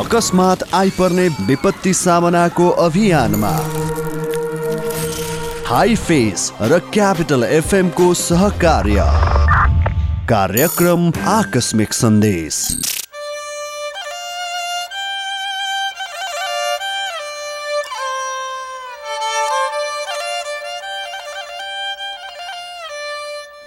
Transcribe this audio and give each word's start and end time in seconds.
अकस्मात 0.00 0.62
आइपर्ने 0.74 1.28
विपत्ति 1.28 1.94
सामनाको 1.94 2.68
अभियानमा। 2.68 3.50
हाई 5.66 5.96
फेस 5.96 6.52
र 6.62 6.78
क्यापिटल 6.78 7.44
एफएमको 7.44 8.14
सहकार्य। 8.14 9.04
कार्यक्रम 10.28 11.12
आकस्मिक 11.28 11.92
सन्देश। 11.92 12.62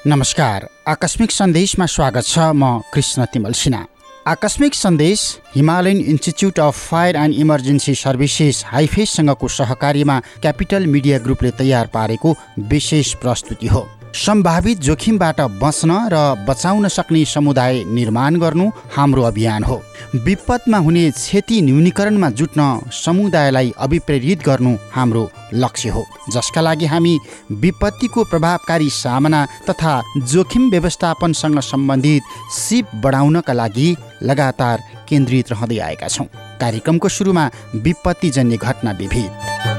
नमस्कार। 0.07 0.69
आकस्मिक 0.87 1.31
सन्देशमा 1.31 1.85
स्वागत 1.85 2.23
छ 2.23 2.39
म 2.39 2.81
कृष्ण 2.93 3.25
तिमल 3.25 3.51
सिन्हा। 3.53 3.85
आकस्मिक 4.27 4.73
सन्देश 4.73 5.21
Himalayan 5.55 5.97
institute 6.01 6.59
of 6.59 6.77
fire 6.89 7.15
and 7.15 7.35
emergency 7.35 7.95
services 7.95 8.63
हाइफेससँगको 8.65 9.47
सहकार्यमा 9.47 10.19
क्यापिटल 10.41 10.85
मिडिया 10.87 11.17
ग्रुपले 11.19 11.51
तयार 11.59 11.87
पारेको 11.93 12.35
विशेष 12.69 13.13
प्रस्तुति 13.15 13.67
हो। 13.67 13.81
सम्भावित 14.15 14.79
जोखिमबाट 14.79 15.39
बच्न 15.61 15.91
र 16.13 16.45
बचाउन 16.47 16.87
सक्ने 16.87 17.23
समुदाय 17.25 17.83
निर्माण 17.83 18.35
गर्नु 18.39 18.69
हाम्रो 18.95 19.23
अभियान 19.23 19.63
हो। 19.63 19.81
विपदमा 20.15 20.77
हुने 20.77 21.09
क्षति 21.11 21.61
न्यूनीकरणमा 21.61 22.29
जुट्न 22.29 22.61
समुदायलाई 22.93 23.73
अभिप्रेरित 23.77 24.43
गर्नु 24.45 24.75
हाम्रो 24.93 25.29
लक्ष्य 25.53 25.89
हो। 25.89 26.05
जसका 26.29 26.61
लागि 26.61 26.85
हामी 26.85 27.17
विपत्तिको 27.51 28.23
प्रभावकारी 28.23 28.89
सामना 28.91 29.45
तथा 29.69 30.01
जोखिम 30.23 30.69
व्यवस्थापनसँग 30.71 31.59
सम्बन्धित 31.63 32.23
सिप 32.53 32.95
बढाउनका 33.03 33.53
लागि 33.53 33.95
लगातार 34.23 34.83
केन्द्रित 35.09 35.51
रहँदै 35.51 35.77
आएका 35.79 36.07
छौँ। 36.07 36.27
कार्यक्रमको 36.61 37.09
सुरुमा 37.09 37.49
विपत्तिजन्य 37.75 38.57
घटना 38.57 38.91
विविध। 38.91 39.72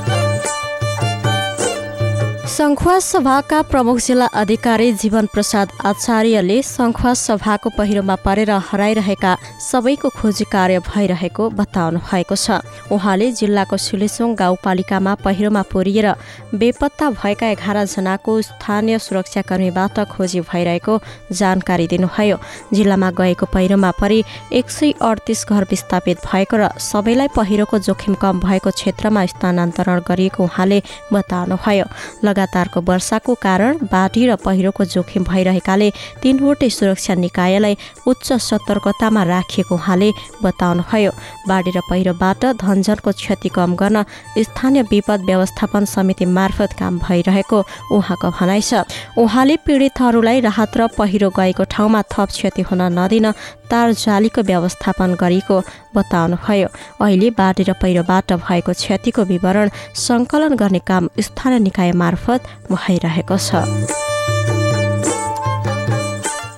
सङ्खुवा 2.54 2.98
सभाका 3.02 3.60
प्रमुख 3.66 3.98
जिल्ला 3.98 4.26
अधिकारी 4.40 4.92
जीवन 5.02 5.26
प्रसाद 5.26 5.68
आचार्यले 5.84 6.58
सङ्खुवा 6.62 7.12
सभाको 7.18 7.70
पहिरोमा 7.74 8.16
परेर 8.22 8.50
हराइरहेका 8.70 9.32
सबैको 9.60 10.08
खोजी 10.14 10.44
कार्य 10.52 10.78
भइरहेको 10.86 11.48
बताउनु 11.50 11.98
भएको 12.00 12.36
छ। 12.36 12.62
उहाँले 12.94 13.30
जिल्लाको 13.32 13.76
सिलेसोङ 13.76 14.34
गाउँपालिकामा 14.38 15.14
पहिरोमा 15.24 15.62
पुरिएर 15.66 16.06
बेपत्ता 16.54 17.10
भएका 17.18 17.46
एघारजनाको 17.48 18.32
स्थानीय 18.48 18.98
सुरक्षाकर्मीबाट 19.02 19.98
खोजी 20.14 20.40
भइरहेको 20.46 20.94
जानकारी 21.34 21.86
दिनुभयो। 21.90 22.36
जिल्लामा 22.70 23.10
गएको 23.18 23.46
पहिरोमा 23.50 23.90
परि 23.98 24.22
एक 24.54 24.70
सय 24.70 24.94
अडतिस 25.02 25.44
घर 25.50 25.66
विस्थापित 25.74 26.22
भएको 26.22 26.54
र 26.54 26.70
सबैलाई 26.78 27.34
पहिरोको 27.34 27.78
जोखिम 27.82 28.14
कम 28.22 28.46
भएको 28.46 28.70
क्षेत्रमा 28.70 29.26
स्थानान्तरण 29.26 30.06
गरिएको 30.06 30.44
उहाँले 30.44 30.78
बताउनुभयो। 31.10 31.86
लगातारको 32.44 32.80
वर्षाको 32.82 33.34
कारण 33.36 33.78
बाढी 33.88 34.26
र 34.28 34.36
पहिरोको 34.36 34.84
जोखिम 34.84 35.24
भइरहेकाले 35.24 35.88
तीनवटै 36.22 36.68
सुरक्षा 36.68 37.14
निकायलाई 37.16 37.76
उच्च 38.04 38.32
सतर्कतामा 38.32 39.22
राखिएको 39.24 39.74
उहाँले 39.74 40.10
बताउनुभयो। 40.44 41.12
बाढी 41.48 41.70
र 41.70 41.80
पहिरोबाट 41.88 42.44
धनजनको 42.60 43.10
क्षति 43.12 43.48
कम 43.48 43.74
गर्न 43.74 44.04
स्थानीय 44.38 44.82
विपद 44.92 45.20
व्यवस्थापन 45.24 45.84
समिति 45.88 46.24
मार्फत 46.28 46.72
काम 46.78 46.98
भइरहेको 47.00 47.58
उहाँको 47.92 48.28
भनाइ 48.30 48.60
छ। 48.60 48.84
उहाँले 49.16 49.56
पीडितहरूलाई 49.64 50.40
राहत 50.40 50.76
र 50.76 50.86
पहिरो 50.98 51.30
गएको 51.30 51.64
ठाउँमा 51.64 52.02
थप 52.12 52.28
क्षति 52.28 52.62
हुन 52.62 52.82
नदिन 52.92 53.32
तार 53.70 53.92
जालीको 53.94 54.42
व्यवस्थापन 54.42 55.14
गरिएको 55.14 55.56
बताउनुभयो। 55.96 56.68
अहिले 57.00 57.30
बाढी 57.30 57.62
र 57.64 57.72
पहिरोबाट 57.82 58.32
भएको 58.44 58.72
क्षतिको 58.72 59.22
विवरण 59.24 59.70
सङ्कलन 59.96 60.54
गर्ने 60.56 60.78
काम 60.86 61.08
स्थानीय 61.20 61.58
निकाय 61.60 61.92
मार्फत 61.92 62.40
भइरहेको 62.72 63.36
छ। 63.38 63.64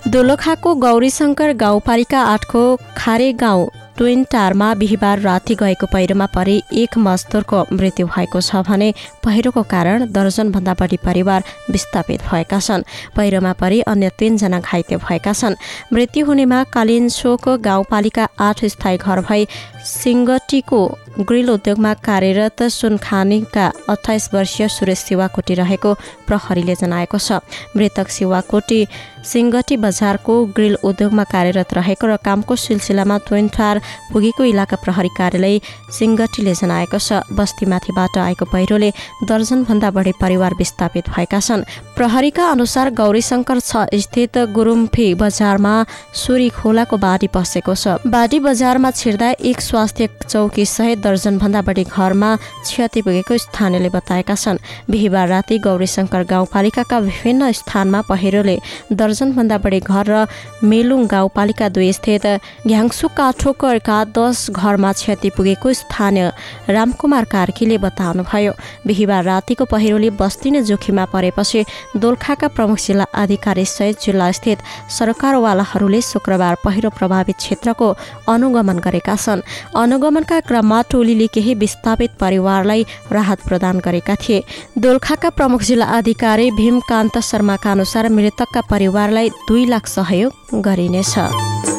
दोलखाको 0.08 0.74
गौरीशङ्कर 0.74 1.52
गाउँपालिका 1.52 2.20
आठको 2.24 2.62
खारे 2.96 3.32
गाउँ 3.42 3.68
ट्विन 3.96 4.24
टारमा 4.24 4.72
बिहिबार 4.74 5.20
राति 5.20 5.54
गएको 5.54 5.86
पहिरोमा 5.86 6.26
परि 6.26 6.56
एक 6.72 6.96
मजदुरको 6.98 7.60
मृत्यु 7.72 8.06
भएको 8.06 8.40
छ 8.40 8.60
भने 8.68 8.92
पहिरोको 9.24 9.62
कारण 9.62 10.04
दर्जनभन्दा 10.12 10.74
बढी 10.80 10.96
परिवार 11.04 11.44
विस्थापित 11.70 12.20
भएका 12.28 12.58
छन्। 12.60 12.84
पहिरोमा 13.16 13.52
परि 13.52 13.80
अन्य 13.88 14.10
तीनजना 14.18 14.60
घाइते 14.60 14.96
भएका 14.96 15.32
छन्। 15.32 15.56
मृत्यु 15.92 16.26
हुनेमा 16.26 16.62
कालिन्सोको 16.76 17.56
गाउँपालिका 17.58 18.28
आठ 18.40 18.64
स्थायी 18.64 18.98
घर 18.98 19.20
भई 19.20 19.46
सिङ्गटीको 19.86 20.82
ग्रिल 21.18 21.50
उद्योगमा 21.50 21.92
कार्यरत 22.04 22.62
सुनखानीका 22.62 23.66
अठाइस 23.88 24.28
वर्षीय 24.34 24.68
सुरेश 24.68 24.98
शिवाकोटी 24.98 25.54
रहेको 25.54 25.94
प्रहरीले 26.28 26.74
जनाएको 26.76 27.18
छ। 27.18 27.40
मृतक 27.76 28.08
शिवाकोटी 28.10 28.80
सिङ्गटी 29.24 29.76
बजारको 29.76 30.34
ग्रिल 30.56 30.76
उद्योगमा 30.84 31.24
कार्यरत 31.24 31.74
रहेको 31.74 32.06
र 32.06 32.16
कामको 32.20 32.56
सिलसिलामा 32.56 33.16
ट्वेन्टार 33.26 33.80
पुगेको 34.12 34.44
इलाका 34.44 34.76
प्रहरी 34.84 35.10
कार्यालय 35.16 35.60
सिङ्गटीले 35.90 36.54
जनाएको 36.54 36.98
छ। 36.98 37.24
बस्तीमाथिबाट 37.32 38.18
आएको 38.18 38.44
पहिरोले 38.52 38.90
दर्जनभन्दा 39.24 39.90
बढी 39.90 40.12
परिवार 40.20 40.54
विस्थापित 40.54 41.08
भएका 41.16 41.40
छन्। 41.40 41.66
प्रहरीका 41.96 42.44
अनुसार 42.50 42.90
गौरीशङ्कर 42.92 43.58
छ 43.60 43.88
स्थित 43.96 44.38
गुरुम्फी 44.52 45.08
बजारमा 45.16 45.74
सुरी 46.14 46.48
खोलाको 46.52 46.96
बाढी 46.96 47.28
पसेको 47.32 47.74
छ। 47.74 48.04
बाढी 48.04 48.38
बजारमा 48.44 48.90
छिर्दा 48.92 49.30
एक 49.40 49.60
स्वास्थ्य 49.60 50.08
चौकी 50.28 50.64
सहित 50.66 50.98
दर्जनभन्दा 51.06 51.60
बढी 51.62 51.84
घरमा 51.86 52.30
क्षति 52.36 53.02
पुगेको 53.02 53.36
स्थानीयले 53.38 53.90
बताएका 53.90 54.34
छन्। 54.34 54.58
बिहिबार 54.90 55.28
राति 55.28 55.58
गौरीशङ्कर 55.66 56.22
गाउँपालिकाका 56.26 56.98
विभिन्न 56.98 57.52
स्थानमा 57.52 58.00
पहिरोले 58.10 58.56
दर्जनभन्दा 58.92 59.58
बढी 59.58 59.80
घर 59.82 60.04
र 60.06 60.26
मेलुङ 60.64 61.06
गाउँपालिका 61.06 61.68
दुई 61.68 61.92
स्थित 61.92 62.26
घ्याङसु 62.66 63.08
काठोकरका 63.16 63.98
दस 64.16 64.50
घरमा 64.50 64.92
क्षति 64.92 65.30
पुगेको 65.36 65.72
स्थानीय 65.72 66.32
रामकुमार 66.68 67.24
कार्कीले 67.26 67.78
बताउनुभयो। 67.78 68.52
बिहिबार 68.86 69.22
रातिको 69.24 69.64
पहिरोले 69.66 70.10
बस्ती 70.18 70.50
नै 70.50 70.62
जोखिममा 70.62 71.04
परेपछि 71.14 71.64
दोलखाका 71.96 72.48
प्रमुख 72.48 72.78
जिल्ला 72.78 73.06
अधिकारी 73.14 73.64
सहित 73.66 74.00
जिल्ला 74.02 74.30
स्थित 74.32 74.58
सरकारवालाहरूले 74.90 76.00
शुक्रबार 76.02 76.54
पहिरो 76.64 76.90
प्रभावित 76.90 77.36
क्षेत्रको 77.36 77.88
अनुगमन 78.28 78.78
गरेका 78.80 79.16
छन्। 79.16 79.46
अनुगमनका 79.76 80.40
क्रममा 80.48 80.82
टोलीले 80.96 81.26
केही 81.26 81.54
विस्थापित 81.54 82.16
परिवारलाई 82.20 82.86
राहत 83.12 83.44
प्रदान 83.48 83.78
गरेका 83.78 84.14
थिए। 84.14 84.42
दोलखाका 84.78 85.30
प्रमुख 85.30 85.62
जिल्ला 85.62 85.86
अधिकारी 85.92 86.50
भीमकान्त 86.50 87.18
शर्माका 87.20 87.72
अनुसार 87.72 88.08
मृतकका 88.08 88.60
परिवारलाई 88.70 89.28
दुई 89.48 89.66
लाख 89.66 89.86
सहयोग 89.86 90.60
गरिनेछ। 90.64 91.75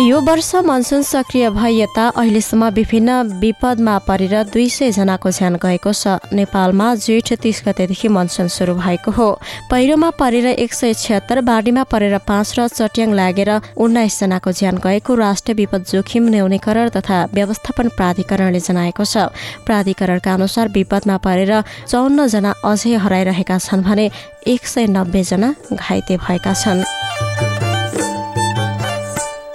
यो 0.00 0.20
वर्ष 0.20 0.54
मनसुन 0.64 1.02
सक्रिय 1.02 1.48
भए 1.50 1.70
यता 1.70 2.06
अहिलेसम्म 2.16 2.68
विभिन्न 2.72 3.10
विपदमा 3.40 3.96
परेर 4.08 4.32
दुई 4.48 4.68
सयजनाको 4.70 5.30
ज्यान 5.30 5.54
गएको 5.60 5.92
छ। 5.92 6.16
नेपालमा 6.32 6.94
जेठ 6.96 7.32
तिस 7.36 7.60
गतेदेखि 7.66 8.08
मनसुन 8.08 8.48
सुरु 8.48 8.74
भएको 8.74 9.10
हो। 9.12 9.28
पहिरोमा 9.70 10.10
परेर 10.16 10.46
एक 10.56 10.72
सय 10.72 10.94
छिहत्तर 10.94 11.40
बाढीमा 11.44 11.84
परेर 11.84 12.16
पाँच 12.24 12.48
र 12.58 12.68
चट्याङ 12.70 13.12
लागेर 13.12 13.50
उन्नाइसजनाको 13.76 14.52
ज्यान 14.52 14.80
गएको 14.80 15.14
राष्ट्रिय 15.14 15.54
विपद 15.60 15.84
जोखिम 15.92 16.28
न्यूनीकरण 16.32 16.88
तथा 16.96 17.18
व्यवस्थापन 17.36 17.88
प्राधिकरणले 17.92 18.60
जनाएको 18.60 19.04
छ। 19.04 19.28
प्राधिकरणका 19.68 20.32
अनुसार 20.32 20.68
विपदमा 20.72 21.16
परेर 21.20 21.52
चौन्नजना 21.92 22.50
अझै 22.64 22.96
हराइरहेका 22.96 23.58
छन् 23.60 23.84
भने 23.84 24.10
एक 24.48 24.66
सय 24.66 24.86
नब्बेजना 24.88 25.54
घाइते 25.76 26.16
भएका 26.16 26.54
छन्। 26.56 27.59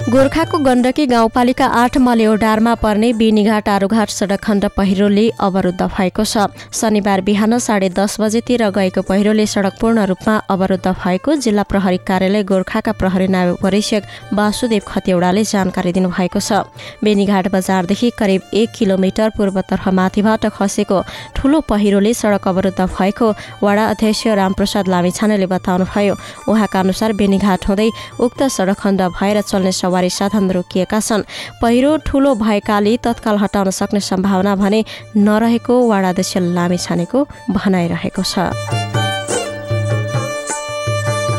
गोर्खाको 0.06 0.58
गण्डकी 0.58 1.06
गाउँपालिका 1.06 1.66
आठ 1.66 1.98
मलेौडारमा 1.98 2.74
पर्ने 2.78 3.12
बेनीघाट 3.18 3.70
आरुघाट 3.70 4.10
सडक 4.10 4.42
खण्ड 4.44 4.66
पहिरोले 4.78 5.24
अवरुद्ध 5.42 5.82
भएको 5.82 6.24
छ। 6.24 6.46
शनिबार 6.72 7.22
बिहान 7.26 7.58
साढे 7.58 7.90
दस 7.90 8.20
बजेतिर 8.22 8.70
गएको 8.70 9.02
पहिरोले 9.02 9.46
सडक 9.46 9.80
पूर्ण 9.82 10.06
रूपमा 10.06 10.36
अवरुद्ध 10.46 10.88
भएको 10.88 11.36
जिल्ला 11.42 11.64
प्रहरी 11.66 11.98
कार्यालय 12.06 12.44
गोर्खाका 12.46 12.92
प्रहरी 13.02 13.28
परीक्षक 13.58 14.04
वासुदेव 14.34 14.82
खतेौडाले 14.86 15.44
जानकारी 15.44 15.92
दिनुभएको 15.98 16.40
छ। 16.40 16.62
बेनीघाट 17.02 17.50
बजारदेखि 17.50 18.10
करिब 18.20 18.42
एक 18.54 18.70
किलोमिटर 18.78 19.30
पूर्वतर्फ 19.38 19.88
माथिबाट 19.90 20.46
खसेको 20.54 21.02
ठूलो 21.34 21.62
पहिरोले 21.66 22.14
सडक 22.14 22.48
अवरुद्ध 22.48 22.82
भएको 22.94 23.34
वडा 23.64 23.86
अध्यक्ष 23.88 24.28
रामप्रसाद 24.38 24.86
लामिछानेले 24.88 25.50
बताउनुभयो। 25.50 26.16
उहाँका 26.46 26.80
अनुसार 26.80 27.14
बेनीघाट 27.18 27.68
हुँदै 27.68 27.90
उक्त 28.22 28.44
सडक 28.54 28.80
खण्ड 28.80 29.02
भएर 29.18 29.42
चल्ने 29.42 29.72
सवारी 29.96 30.10
साधन 30.10 30.52
रोकिएका 30.52 31.00
छन्। 31.00 31.24
पहिरो 31.64 31.92
ठूलो 32.04 32.36
भएकाले 32.36 32.96
तत्काल 33.00 33.38
हटाउन 33.40 33.70
सक्ने 33.72 34.00
सम्भावना 34.04 34.56
भने 34.60 34.84
नरहेको 35.16 35.74
वाडाध्यक्ष 35.88 36.38
लामिछानेको 36.52 37.20
भनाइरहेको 37.56 38.24
छ। 38.24 38.52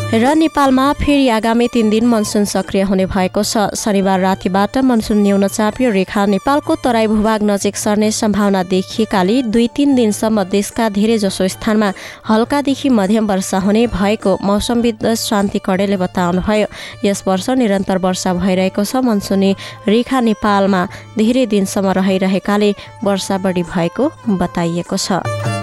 र 0.07 0.35
नेपालमा 0.35 0.93
फेरि 0.97 1.29
आगामी 1.29 1.67
तिन 1.69 1.91
दिन 1.91 2.07
मनसुन 2.07 2.45
सक्रिय 2.47 2.83
हुने 2.83 3.07
भएको 3.07 3.43
छ। 3.43 3.75
शनिबार 3.75 4.21
रातिबाट 4.21 4.79
मनसुन 4.81 5.19
न्यून 5.19 5.47
चाप्यो 5.49 5.91
रेखा 5.91 6.25
नेपालको 6.27 6.75
तराई 6.79 7.07
भूभाग 7.07 7.43
नजिक 7.43 7.77
सर्ने 7.77 8.11
सम्भावना 8.11 8.63
देखिएकाले 8.65 9.43
दुई 9.51 9.67
तिन 9.77 9.95
दिनसम्म 9.95 10.45
देशका 10.47 10.89
धेरैजसो 10.95 11.49
स्थानमा 11.49 11.93
हल्कादेखि 12.23 12.89
मध्यम 12.89 13.27
वर्षा 13.27 13.59
हुने 13.59 13.87
भएको 13.89 14.39
मौसमविद 14.41 15.15
शान्ति 15.19 15.61
कडेले 15.67 15.97
बताउनुभयो। 15.99 16.67
यस 17.05 17.23
वर्ष 17.27 17.51
निरन्तर 17.59 17.99
वर्षा 17.99 18.35
भइरहेको 18.41 18.85
छ। 18.85 19.03
मनसुनी 19.03 19.55
रेखा 19.89 20.21
नेपालमा 20.23 20.87
धेरै 21.19 21.47
दिनसम्म 21.47 21.99
रहिरहेकाले 21.99 22.71
वर्षा 23.05 23.39
बढी 23.43 23.63
भएको 23.69 24.11
बताइएको 24.39 24.97
छ। 24.97 25.56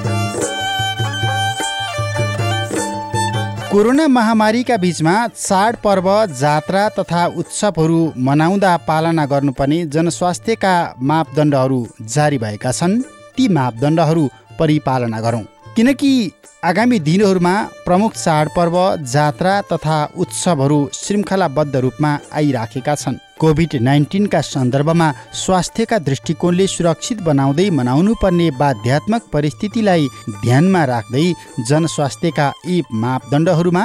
कोरोना 3.73 4.07
महामारीका 4.07 4.75
बीचमा 4.77 5.13
चाडपर्व 5.27 6.07
जात्रा 6.39 6.83
तथा 6.89 7.21
उत्सवहरू 7.41 8.01
मनाउँदा 8.17 8.73
पालना 8.87 9.25
गर्नुपर्ने 9.25 9.79
जनस्वास्थ्यका 9.85 10.73
मापदण्डहरू 11.01 11.79
जारी 12.15 12.37
भएका 12.37 12.71
छन्। 12.71 13.01
ती 13.35 13.47
मापदण्डहरू 13.49 14.29
परिपालना 14.59 15.21
गरौँ। 15.21 15.43
किनकि 15.75 16.31
आगामी 16.65 16.97
दिनहरूमा 16.99 17.53
प्रमुख 17.85 18.11
चाडपर्व 18.15 18.75
जात्रा 19.13 19.53
तथा 19.71 19.97
उत्सवहरू 20.17 20.77
श्रृङ्खलाबद्ध 20.93 21.75
रूपमा 21.75 22.11
आइराखेका 22.33 22.95
छन्। 22.95 23.17
कोभिड 23.39 23.73
नाइन्टिनका 23.81 24.41
सन्दर्भमा 24.43 25.07
स्वास्थ्यका 25.35 25.97
दृष्टिकोणले 25.99 26.67
सुरक्षित 26.67 27.21
बनाउँदै 27.21 27.69
मनाउनु 27.69 28.13
पर्ने 28.21 28.49
बाध्यात्मक 28.61 29.27
परिस्थितिलाई 29.33 30.07
ध्यानमा 30.43 30.83
राख्दै 30.85 31.25
जनस्वास्थ्यका 31.69 32.47
यी 32.65 32.81
मापदण्डहरूमा 32.93 33.83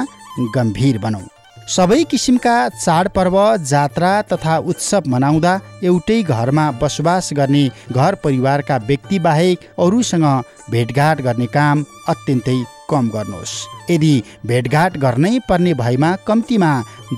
गम्भीर 0.55 0.97
बनौँ। 0.97 1.27
सबै 1.69 2.03
किसिमका 2.11 2.53
चाडपर्व 2.75 3.35
जात्रा 3.71 4.11
तथा 4.29 4.55
उत्सव 4.71 5.09
मनाउँदा 5.13 5.51
एउटै 5.89 6.17
घरमा 6.33 6.65
बसोबास 6.81 7.29
गर्ने 7.39 7.61
घर 7.91 8.15
परिवारका 8.23 8.77
व्यक्ति 8.87 9.19
बाहेक 9.25 9.67
अरूसँग 9.85 10.25
भेटघाट 10.71 11.21
गर्ने 11.21 11.47
काम 11.57 11.85
अत्यन्तै 12.13 12.57
कम 12.89 13.09
गर्नुहोस्। 13.15 13.53
यदि 13.89 14.13
भेटघाट 14.45 14.97
गर्नै 14.97 15.33
पर्ने 15.49 15.73
भएमा 15.81 16.11
कम्तीमा 16.27 16.71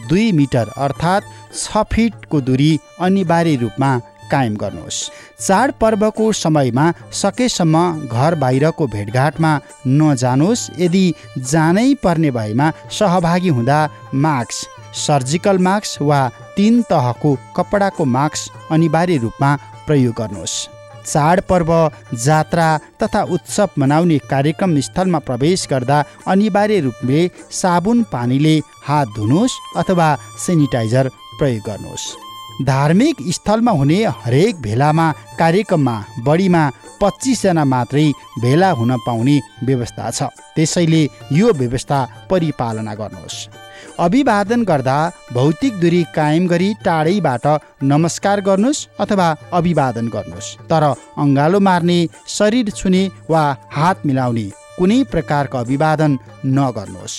दुई 0.10 0.32
मिटर 0.40 0.76
अर्थात् 0.78 1.30
छ 1.56 1.84
फिटको 1.94 2.42
दूरी 2.48 2.72
अनिवार्य 3.00 3.56
रूपमा 3.64 3.92
कायम 4.32 4.56
गर्नुहोस्। 4.56 5.00
चाडपर्वको 5.40 6.32
समयमा 6.34 6.86
सकेसम्म 7.14 8.08
घर 8.08 8.36
बाहिरको 8.36 8.88
भेटघाटमा 8.88 9.52
नजानुहोस्। 9.88 10.70
यदि 10.80 11.06
जानै 11.38 11.94
पर्ने 12.04 12.32
भएमा 12.32 12.72
सहभागी 12.92 13.50
हुँदा 13.50 13.80
मास्क 14.16 14.96
सर्जिकल 14.98 15.58
मास्क 15.60 16.02
वा 16.02 16.22
तिन 16.58 16.82
तहको 16.90 17.38
कपडाको 17.56 18.06
मास्क 18.08 18.72
अनिवार्य 18.72 19.18
रूपमा 19.18 19.56
प्रयोग 19.88 20.14
गर्नुहोस्। 20.14 20.68
चाडपर्व 21.02 21.72
जात्रा 22.16 22.68
तथा 23.04 23.22
उत्सव 23.34 23.70
मनाउने 23.80 24.18
कार्यक्रम 24.30 24.80
स्थलमा 24.80 25.20
प्रवेश 25.20 25.68
गर्दा 25.72 26.04
अनिवार्य 26.28 26.80
रूपले 26.80 27.22
साबुन 27.52 28.04
पानीले 28.14 28.56
हात 28.88 29.08
धुनुहोस् 29.18 29.60
अथवा 29.78 30.16
सेनिटाइजर 30.46 31.10
प्रयोग 31.40 31.66
गर्नुहोस्। 31.68 32.21
धार्मिक 32.64 33.16
स्थलमा 33.32 33.72
हुने 33.72 34.04
हरेक 34.18 34.62
भेलामा 34.62 35.12
कार्यक्रममा 35.40 35.96
बढीमा 36.24 36.64
पच्चिसजना 37.02 37.64
मात्रै 37.66 38.06
भेला 38.42 38.70
हुन 38.72 38.92
पाउने 39.06 39.40
व्यवस्था 39.64 40.10
छ। 40.12 40.24
त्यसैले 40.56 41.02
यो 41.32 41.54
व्यवस्था 41.54 42.00
परिपालना 42.30 42.94
गर्नुहोस्। 42.96 43.48
अभिवादन 44.00 44.64
गर्दा 44.64 44.98
भौतिक 45.34 45.80
दूरी 45.80 46.04
कायम 46.16 46.48
गरी 46.48 46.74
टाढैबाट 46.86 47.46
नमस्कार 47.84 48.42
गर्नुहोस् 48.42 48.86
अथवा 49.00 49.28
अभिवादन 49.54 50.08
गर्नुहोस्। 50.08 50.56
तर 50.70 50.84
अङ्गालो 51.18 51.60
मार्ने 51.60 52.00
शरीर 52.28 52.70
छुने 52.70 53.04
वा 53.30 53.44
हात 53.72 54.06
मिलाउने 54.06 54.48
कुनै 54.78 55.04
प्रकारको 55.04 55.58
अभिवादन 55.58 56.20
नगर्नुहोस्। 56.46 57.16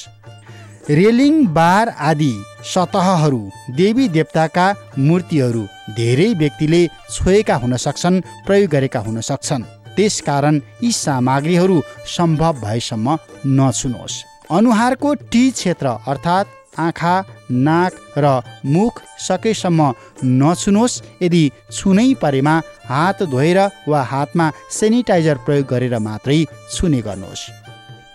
रेलिङ 0.91 1.35
बार 1.55 1.89
आदि 2.01 2.33
सतहहरू 2.65 3.41
देवी 3.77 4.09
देवताका 4.09 4.67
मूर्तिहरू 4.99 5.63
धेरै 5.97 6.29
व्यक्तिले 6.35 6.81
छोएका 6.87 7.57
हुन 7.57 7.77
सक्छन् 7.77 8.21
प्रयोग 8.47 8.71
गरेका 8.71 9.01
हुन 9.01 9.21
सक्छन्। 9.21 9.63
त्यसकारण 9.97 10.61
यी 10.83 10.91
सामग्रीहरू 10.93 11.81
सम्भव 12.07 12.61
भएसम्म 12.61 13.17
नछुनुहोस् 13.47 14.23
अनुहारको 14.51 15.15
टी 15.31 15.51
क्षेत्र 15.51 15.87
अर्थात् 16.09 16.81
आँखा 16.81 17.15
नाक 17.51 18.19
र 18.19 18.41
मुख 18.67 19.01
सकेसम्म 19.21 19.93
नछुनुहोस् 20.25 21.01
यदि 21.23 21.45
छुनै 21.73 22.13
परेमा 22.23 22.61
हात 22.85 23.23
धोएर 23.23 23.59
वा 23.89 24.03
हातमा 24.03 24.51
सेनिटाइजर 24.71 25.37
प्रयोग 25.47 25.67
गरेर 25.67 25.99
मात्रै 26.01 26.45
छुने 26.75 27.01
गर्नुहोस्। 27.01 27.62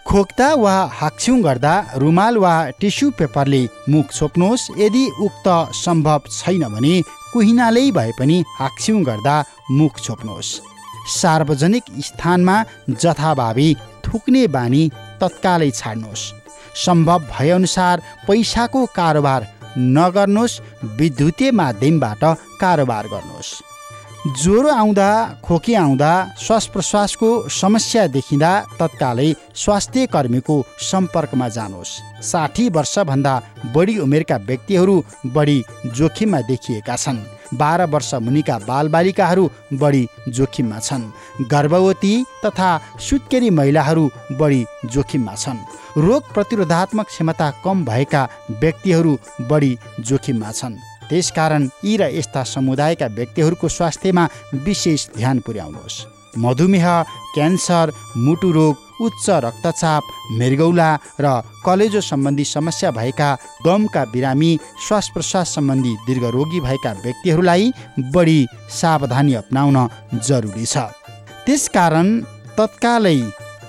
खोक्दा 0.07 0.53
वा 0.55 0.73
हाक्छ्यौँ 0.93 1.39
गर्दा 1.43 1.73
रुमाल 1.97 2.37
वा 2.37 2.53
टिस्यु 2.79 3.09
पेपरले 3.19 3.61
मुख 3.89 4.11
छोप्नुहोस्। 4.11 4.69
यदि 4.79 5.03
उक्त 5.21 5.47
सम्भव 5.75 6.21
छैन 6.31 6.63
भने 6.73 6.93
कुहिनाले 7.33 7.83
भए 7.91 8.11
पनि 8.19 8.37
हाक्छ्यौँ 8.59 9.03
गर्दा 9.03 9.35
मुख 9.71 9.99
छोप्नुहोस्। 9.99 10.51
सार्वजनिक 11.11 11.83
स्थानमा 11.99 12.55
जथाभावी 12.91 13.69
थुक्ने 14.05 14.47
बानी 14.47 14.83
तत्कालै 15.21 15.71
छाड्नुहोस्। 15.71 16.31
सम्भव 16.85 17.19
भएअनुसार 17.31 18.01
पैसाको 18.27 18.85
कारोबार 18.95 19.47
नगर्नुहोस्। 19.77 20.59
विद्युतीय 20.97 21.51
माध्यमबाट 21.51 22.23
कारोबार 22.61 23.07
गर्नुहोस्। 23.07 23.55
ज्वरो 24.27 24.69
आउँदा 24.69 25.09
खोकी 25.43 25.73
आउँदा 25.73 26.11
श्वास 26.37 26.65
प्रश्वासको 26.67 27.27
समस्या 27.49 28.05
देखिँदा 28.07 28.49
तत्कालै 28.79 29.29
स्वास्थ्य 29.55 30.05
कर्मीको 30.05 30.55
सम्पर्कमा 30.81 31.47
जानुहोस्। 31.47 31.91
साठी 32.21 32.67
वर्षभन्दा 32.69 33.33
बढी 33.75 33.97
उमेरका 33.97 34.37
व्यक्तिहरू 34.47 34.95
बढी 35.25 35.63
जोखिममा 35.87 36.41
देखिएका 36.41 36.95
छन्। 36.95 37.23
बाह्र 37.53 37.85
वर्ष 37.85 38.13
मुनिका 38.15 38.57
बालबालिकाहरू 38.67 39.49
बढी 39.73 40.07
जोखिममा 40.29 40.79
छन्। 40.79 41.11
गर्भवती 41.51 42.13
तथा 42.45 42.69
सुत्केरी 42.99 43.49
महिलाहरू 43.49 44.09
बढी 44.31 44.65
जोखिममा 44.85 45.35
छन्। 45.35 45.65
रोग 45.97 46.33
प्रतिरोधात्मक 46.33 47.07
क्षमता 47.07 47.49
कम 47.63 47.85
भएका 47.85 48.27
व्यक्तिहरू 48.51 49.17
बढी 49.41 49.77
जोखिममा 49.99 50.51
छन्। 50.51 50.79
त्यसकारण 51.09 51.67
यी 51.83 51.97
र 51.97 52.09
यस्ता 52.17 52.43
समुदायका 52.43 53.07
व्यक्तिहरूको 53.17 53.67
स्वास्थ्यमा 53.67 54.27
विशेष 54.65 55.07
ध्यान 55.17 55.39
पुर्याउनुहोस्। 55.45 56.05
मधुमेह 56.37 56.87
क्यान्सर 57.33 57.91
मुटु 58.17 58.51
रोग 58.51 58.75
उच्च 59.01 59.29
रक्तचाप 59.45 60.03
मृगौला 60.37 60.89
र 61.21 61.25
कलेजो 61.65 62.01
सम्बन्धी 62.01 62.45
समस्या 62.45 62.91
भएका 62.91 63.29
गमका 63.65 64.03
बिरामी 64.13 64.51
श्वास 64.87 65.09
प्रश्वास 65.13 65.55
सम्बन्धी 65.55 65.93
दीर्घरोगी 66.07 66.59
भएका 66.59 66.91
व्यक्तिहरूलाई 67.03 67.71
बढी 68.13 68.39
सावधानी 68.71 69.33
अप्नाउन 69.33 69.77
जरुरी 70.27 70.65
छ। 70.65 70.77
त्यसकारण 71.45 72.07
तत्कालै 72.57 73.19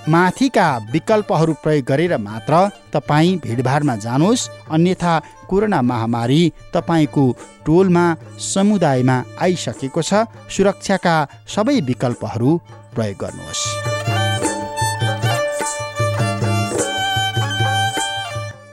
माथिका 0.09 0.67
विकल्पहरू 0.93 1.53
प्रयोग 1.63 1.85
गरेर 1.85 2.13
मात्र 2.17 2.53
तपाईँ 2.93 3.37
भिडभाडमा 3.45 3.95
जानुहोस् 4.05 4.47
अन्यथा 4.75 5.13
कोरोना 5.49 5.81
महामारी 5.81 6.41
तपाईँको 6.73 7.25
टोलमा 7.65 8.05
समुदायमा 8.53 9.17
आइसकेको 9.41 10.01
छ। 10.01 10.25
सुरक्षाका 10.49 11.15
सबै 11.55 11.79
विकल्पहरू 11.89 12.49
प्रयोग 12.95 13.17
गर्नुहोस्। 13.21 13.63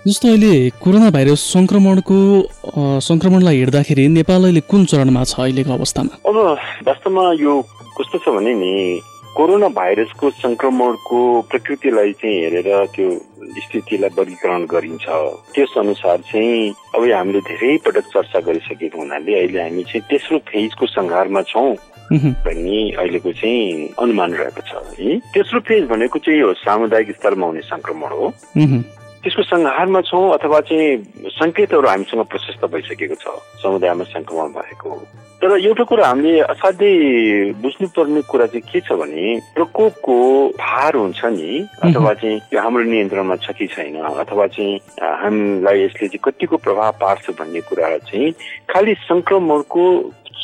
जस्तो 0.06 0.28
अहिले 0.28 0.54
कोरोना 0.82 1.10
भाइरस 1.10 1.40
सङ्क्रमणको 1.52 2.18
सङ्क्रमणलाई 3.08 3.56
हेर्दाखेरि 3.60 4.04
नेपाल 4.08 4.42
अहिले 4.44 4.62
कुन 4.70 4.84
चरणमा 4.90 5.22
छ 5.24 5.34
अहिलेको 5.44 5.72
अवस्थामा? 5.76 6.12
अब 6.28 6.36
वास्तवमा 6.88 7.24
यो 7.44 7.52
कस्तो 7.98 8.18
छ 8.24 8.32
भने 8.36 8.54
नि 8.54 8.72
कोरोना 9.36 9.68
भाइरसको 9.76 10.30
सङ्क्रमणको 10.40 11.18
प्रकृतिलाई 11.52 12.12
चाहिँ 12.20 12.36
हेरेर 12.40 12.68
त्यो 12.94 13.08
स्थितिलाई 13.64 14.10
वर्गीकरण 14.16 14.64
गरिन्छ। 14.72 15.06
त्यस 15.52 15.72
अनुसार 15.78 16.18
चाहिँ 16.32 16.72
अब 16.96 17.02
हामीले 17.12 17.40
धेरै 17.44 17.76
पटक 17.84 18.06
चर्चा 18.16 18.40
गरिसकेको 18.48 18.96
हुनाले 18.96 19.32
अहिले 19.36 19.60
हामी 19.62 19.82
चाहिँ 19.92 20.02
तेस्रो 20.08 20.38
फेजको 20.48 20.86
सङ्घारमा 20.88 21.42
छौँ 21.52 21.72
भन्ने 22.48 22.80
अहिलेको 22.96 23.32
चाहिँ 23.36 23.92
अनुमान 24.00 24.30
रहेको 24.40 24.62
छ। 24.64 24.72
है 24.96 25.18
तेस्रो 25.36 25.60
फेज 25.68 25.84
भनेको 25.92 26.18
चाहिँ 26.24 26.40
यो 26.40 26.52
सामुदायिक 26.64 27.10
स्तरमा 27.20 27.46
हुने 27.46 27.62
सङ्क्रमण 27.68 28.10
हो। 28.16 28.32
त्यसको 29.20 29.42
सङ्घारमा 29.52 30.00
छौँ 30.08 30.24
अथवा 30.32 30.60
चाहिँ 30.64 31.28
सङ्केतहरू 31.36 31.88
हामीसँग 31.92 32.24
प्रशस्त 32.32 32.64
भइसकेको 32.72 33.16
छ। 33.20 33.36
समुदायमा 33.60 34.04
सङ्क्रमण 34.16 34.48
भएको। 34.56 34.90
तर 35.42 35.52
एउटा 35.56 35.84
कुरा 35.84 36.06
हामीले 36.06 36.40
असाध्यै 36.40 37.52
बुझ्नुपर्ने 37.62 38.20
कुरा 38.30 38.46
चाहिँ 38.46 38.62
के 38.72 38.80
छ 38.80 38.92
भने 39.00 39.24
प्रकोपको 39.54 40.16
भार 40.56 40.96
हुन्छ 40.96 41.24
नि 41.36 41.58
अथवा 41.84 42.12
चाहिँ 42.20 42.40
हाम्रो 42.56 42.84
नियन्त्रणमा 42.90 43.36
छ 43.44 43.52
कि 43.58 43.66
छैन 43.74 43.96
अथवा 44.00 44.46
चाहिँ 44.56 44.80
हामीलाई 44.96 45.82
यसले 45.84 46.08
चाहिँ 46.08 46.24
कतिको 46.24 46.56
प्रभाव 46.56 46.92
पार्छ 47.00 47.30
भन्ने 47.38 47.60
कुरा 47.68 47.96
चाहिँ 48.08 48.32
खालि 48.72 48.94
संक्रमणको 49.04 49.84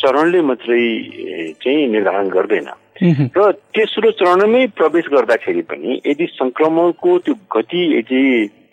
चरणले 0.02 0.40
मात्रै 0.42 0.84
चाहिँ 1.62 1.88
निर्धारण 1.88 2.28
गर्दैन। 2.28 2.68
र 3.36 3.50
तेस्रो 3.74 4.10
चरणमै 4.20 4.66
प्रवेश 4.76 5.08
गर्दाखेरि 5.12 5.62
पनि 5.72 6.00
यदि 6.06 6.26
संक्रमणको 6.36 7.18
त्यो 7.24 7.34
गति 7.56 7.80
यदि 7.98 8.22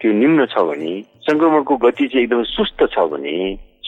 त्यो 0.01 0.11
निम्न 0.19 0.45
छ 0.51 0.67
भने 0.67 0.93
संक्रमणको 1.29 1.75
गति 1.85 2.07
चाहिँ 2.07 2.23
एकदमै 2.23 2.43
सुस्त 2.43 2.83
छ 2.93 3.07
भने 3.13 3.35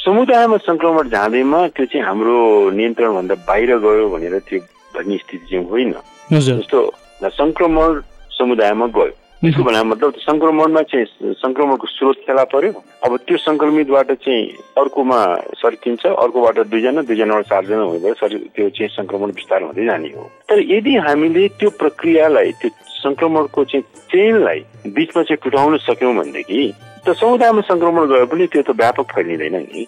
समुदायमा 0.01 0.57
संक्रमण 0.57 1.09
जाँदैमा 1.09 1.57
त्यो 1.77 1.85
चाहिँ 1.85 2.05
हाम्रो 2.05 2.69
नियन्त्रणभन्दा 2.73 3.35
बाहिर 3.47 3.77
गयो 3.85 4.09
भनेर 4.09 4.37
त्यो 4.49 4.59
भन्ने 4.97 5.17
स्थिति 5.17 5.45
चाहिँ 5.45 5.65
होइन। 5.69 5.93
जस्तो 6.33 6.79
संक्रमण 7.21 8.01
समुदायमा 8.33 8.87
गयो। 8.97 9.13
त्यसको 9.41 9.63
भन्दा 9.63 9.83
मतलब 9.83 10.13
संक्रमणमा 10.25 10.81
चाहिँ 10.89 11.33
संक्रमणको 11.37 11.87
स्रोत 11.87 12.17
फेला 12.25 12.43
पर्यो। 12.49 12.71
अब 13.05 13.17
त्यो 13.27 13.37
संक्रमितबाट 13.37 14.11
चाहिँ 14.25 14.43
अर्कोमा 14.81 15.19
सर्किन्छ 15.61 16.05
अर्कोबाट 16.05 16.59
दुईजना 16.65 17.01
दुईजनाबाट 17.05 17.45
चारजना 17.45 17.83
हुँदै 17.93 18.13
सर 18.17 18.37
त्यो 18.57 18.69
चाहिँ 18.69 18.89
संक्रमण 18.97 19.29
विस्तार 19.37 19.63
हुँदै 19.63 19.85
जाने 19.85 20.09
हो। 20.17 20.29
तर 20.49 20.59
यदि 20.65 20.95
हामीले 20.97 21.47
त्यो 21.61 21.69
प्रक्रियालाई 21.77 22.51
त्यो 22.61 22.69
संक्रमणको 23.05 23.63
चाहिँ 23.69 23.83
चेनलाई 24.09 24.59
बिचमा 24.97 25.23
चाहिँ 25.23 25.41
टुटाउन 25.43 25.77
सक्यौँ 25.89 26.15
भनेदेखि 26.15 26.73
त 27.01 27.17
समुदायमा 27.17 27.61
संक्रमण 27.65 28.05
गयो 28.09 28.25
पनि 28.29 28.45
त्यो 28.47 28.61
त 28.61 28.69
व्यापक 28.77 29.05
फैलिँदैन 29.09 29.55
नि। 29.57 29.85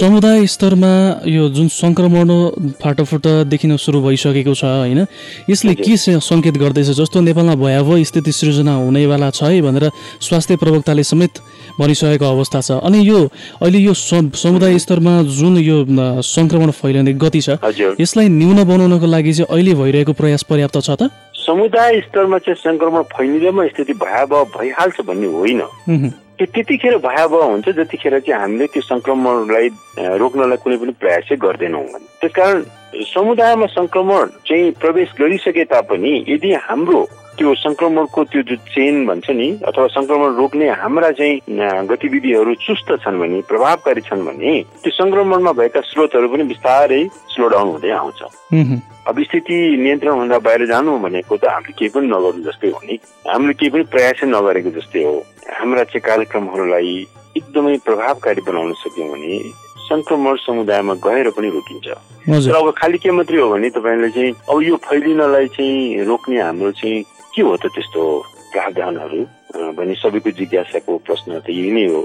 समुदाय 0.00 0.46
स्तरमा 0.46 0.92
यो 1.28 1.48
जुन 1.54 1.68
संक्रमण 1.68 2.28
फाटोफुट 2.82 3.26
देखिन 3.46 3.76
सुरु 3.76 4.00
भइसकेको 4.02 4.54
छ 4.54 4.64
होइन? 4.64 5.06
यसले 5.50 5.74
के 5.76 5.96
सङ्केत 5.96 6.56
गर्दैछ? 6.56 6.90
जस्तो 6.96 7.20
नेपालमा 7.20 7.54
भयावह 7.54 8.02
स्थिति 8.02 8.32
सृजना 8.32 8.74
हुनेवाला 8.74 9.30
छ 9.30 9.42
है 9.42 9.60
भनेर 9.62 9.90
स्वास्थ्य 10.18 10.56
प्रवक्ताले 10.56 11.04
समेत 11.04 11.38
भनिसकेको 11.78 12.24
अवस्था 12.24 12.60
छ। 12.60 12.70
अनि 12.82 12.98
यो 13.04 13.20
अहिले 13.62 13.78
यो 13.78 13.94
समुदाय 13.94 14.78
स्तरमा 14.80 15.12
जुन 15.28 15.58
यो 15.60 15.84
संक्रमण 16.24 16.70
फैलिने 16.80 17.12
गति 17.20 17.40
छ 17.40 17.60
यसलाई 18.00 18.28
न्यून 18.28 18.64
बनाउनको 18.64 19.06
लागि 19.06 19.32
चाहिँ 19.32 19.48
अहिले 19.52 19.74
भइरहेको 19.76 20.12
प्रयास 20.16 20.42
पर्याप्त 20.50 20.80
छ 20.80 20.90
त? 20.96 21.12
समुदाय 21.36 22.00
स्तरमा 22.00 22.38
चाहिँ 22.38 22.58
संक्रमण 22.64 23.02
फैलिँदैमा 23.12 23.66
स्थिति 23.68 23.92
भयावह 24.02 24.42
भइहाल्छ 24.56 25.00
भन्ने 25.06 25.28
होइन। 25.36 25.62
त्यो 26.40 26.46
त्यतिखेर 26.54 26.96
भयावह 26.96 27.44
हुन्छ 27.44 27.68
जतिखेर 27.68 28.18
चाहिँ 28.18 28.40
हामीले 28.40 28.66
त्यो 28.66 28.82
संक्रमणलाई 28.82 29.68
रोक्नलाई 30.16 30.56
कुनै 30.56 30.76
पनि 30.80 30.92
प्रयास 30.96 31.24
चाहिँ 31.28 31.40
गर्दैनौँ 31.42 31.84
त्यसकारण 32.16 32.62
समुदायमा 33.06 33.66
संक्रमण 33.66 34.26
चाहिँ 34.48 34.70
प्रवेश 34.80 35.12
गरिसके 35.20 35.64
तापनि 35.64 36.12
यदि 36.28 36.52
हाम्रो 36.64 37.00
त्यो 37.40 37.54
संक्रमणको 37.56 38.22
त्यो 38.32 38.42
जो 38.48 38.56
चेन 38.68 39.06
भन्छ 39.08 39.30
नि 39.32 39.48
अथवा 39.64 39.86
संक्रमण 39.96 40.34
रोक्ने 40.36 40.68
हाम्रा 40.76 41.10
चाहिँ 41.16 41.86
गतिविधिहरू 41.88 42.54
चुस्त 42.60 42.88
छन् 43.00 43.20
भने 43.20 43.40
प्रभावकारी 43.48 44.00
छन् 44.04 44.24
भने 44.28 44.52
त्यो 44.84 44.90
संक्रमणमा 44.92 45.52
भएका 45.56 45.80
स्रोतहरू 45.88 46.28
पनि 46.28 46.44
बिस्तारै 46.52 47.00
स्लो 47.32 47.48
डाउन 47.48 47.68
हुँदै 47.80 47.90
आउँछ। 47.96 48.20
अब 49.08 49.22
स्थिति 49.24 49.56
नियन्त्रणभन्दा 49.80 50.38
बाहिर 50.44 50.66
जानु 50.68 50.98
भनेको 51.00 51.36
त 51.40 51.44
हामीले 51.48 51.72
केही 51.80 51.88
पनि 51.96 52.06
नगर्नु 52.12 52.44
जस्तै 52.44 52.68
हो 52.76 52.80
नि। 52.84 52.98
हामीले 53.32 53.54
केही 53.56 53.70
पनि 53.72 53.84
प्रयासै 53.88 54.26
नगरेको 54.28 54.70
जस्तै 54.76 55.04
हो। 55.08 55.16
हाम्रा 55.48 55.84
चाहिँ 55.88 56.04
कार्यक्रमहरूलाई 56.08 56.92
एकदमै 57.40 57.76
प्रभावकारी 57.88 58.40
बनाउन 58.44 58.72
सक्यौँ 58.84 59.08
भने 59.16 59.32
संक्रमण 59.88 60.36
समुदायमा 60.44 60.94
गएर 61.08 61.30
पनि 61.32 61.48
रोकिन्छ। 61.56 61.88
तर 62.28 62.54
अब 62.60 62.68
खालि 62.76 62.98
के 63.00 63.10
मात्रै 63.16 63.40
हो 63.40 63.48
भने 63.48 63.70
तपाईँले 63.72 64.10
चाहिँ 64.12 64.34
अब 64.44 64.62
यो 64.62 64.76
फैलिनलाई 64.84 65.46
चाहिँ 65.56 66.04
रोक्ने 66.04 66.40
हाम्रो 66.40 66.72
चाहिँ 66.76 67.02
के 67.34 67.42
हो 67.42 67.56
त 67.56 67.66
त्यस्तो 67.74 68.02
प्रावधानहरू? 68.52 69.22
भन्ने 69.76 69.94
सबैको 69.94 70.30
जिज्ञासाको 70.30 70.96
प्रश्न 71.06 71.38
त 71.40 71.50
यही 71.50 71.70
नै 71.70 71.84
हो। 71.90 72.00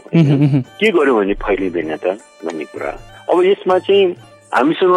के 0.79 0.87
गर्यो 0.91 1.13
भने 1.15 1.33
फैलिँदैन 1.41 1.95
त 1.97 2.17
भन्ने 2.45 2.65
कुरा। 2.73 2.91
अब 3.29 3.37
यसमा 3.43 3.77
चाहिँ 3.85 4.03
हामीसँग 4.53 4.95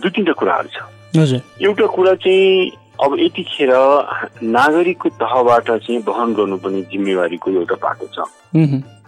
दुई 0.00 0.10
तिनवटा 0.10 0.32
कुराहरू 0.40 0.68
छ। 0.72 1.40
एउटा 1.60 1.86
कुरा 1.86 2.14
चाहिँ 2.24 2.70
अब 3.04 3.10
यतिखेर 3.20 3.72
नागरिकको 4.42 5.08
तहबाट 5.20 5.68
चाहिँ 5.70 5.98
वहन 6.06 6.28
गर्नुपर्ने 6.34 6.82
जिम्मेवारीको 6.92 7.50
एउटा 7.50 7.76
बाटो 7.82 8.06
छ। 8.14 8.18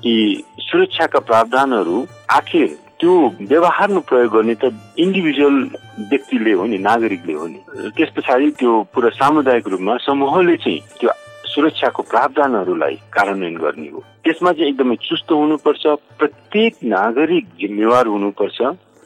कि 0.04 0.14
सुरक्षाका 0.60 1.20
प्रावधानहरू 1.20 1.96
आखिर 2.30 2.68
त्यो 3.00 3.12
व्यवहारमा 3.50 4.00
प्रयोग 4.08 4.32
गर्ने 4.32 4.54
त 4.54 4.64
इन्डिभिजुअल 4.98 5.56
व्यक्तिले 6.10 6.52
हो 6.52 6.64
नि 6.66 6.78
नागरिकले 6.78 7.34
हो 7.34 7.46
नि। 7.46 7.60
त्यस 7.96 8.10
पछाडि 8.16 8.50
त्यो 8.58 8.72
पुरा 8.94 9.10
सामुदायिक 9.18 9.68
रूपमा 9.68 9.96
समूहले 10.06 10.56
चाहिँ 10.56 10.80
त्यो 11.00 11.10
सुरक्षाको 11.52 12.02
प्रावधानहरूलाई 12.10 12.96
कार्यान्वयन 13.14 13.56
गर्ने 13.56 13.88
हो। 13.94 14.00
त्यसमा 14.24 14.52
चाहिँ 14.52 14.70
एकदमै 14.70 14.96
चुस्त 15.02 15.28
हुनुपर्छ 15.32 15.84
प्रत्येक 16.18 16.72
नागरिक 16.84 17.44
जिम्मेवार 17.60 18.06
हुनुपर्छ 18.06 18.58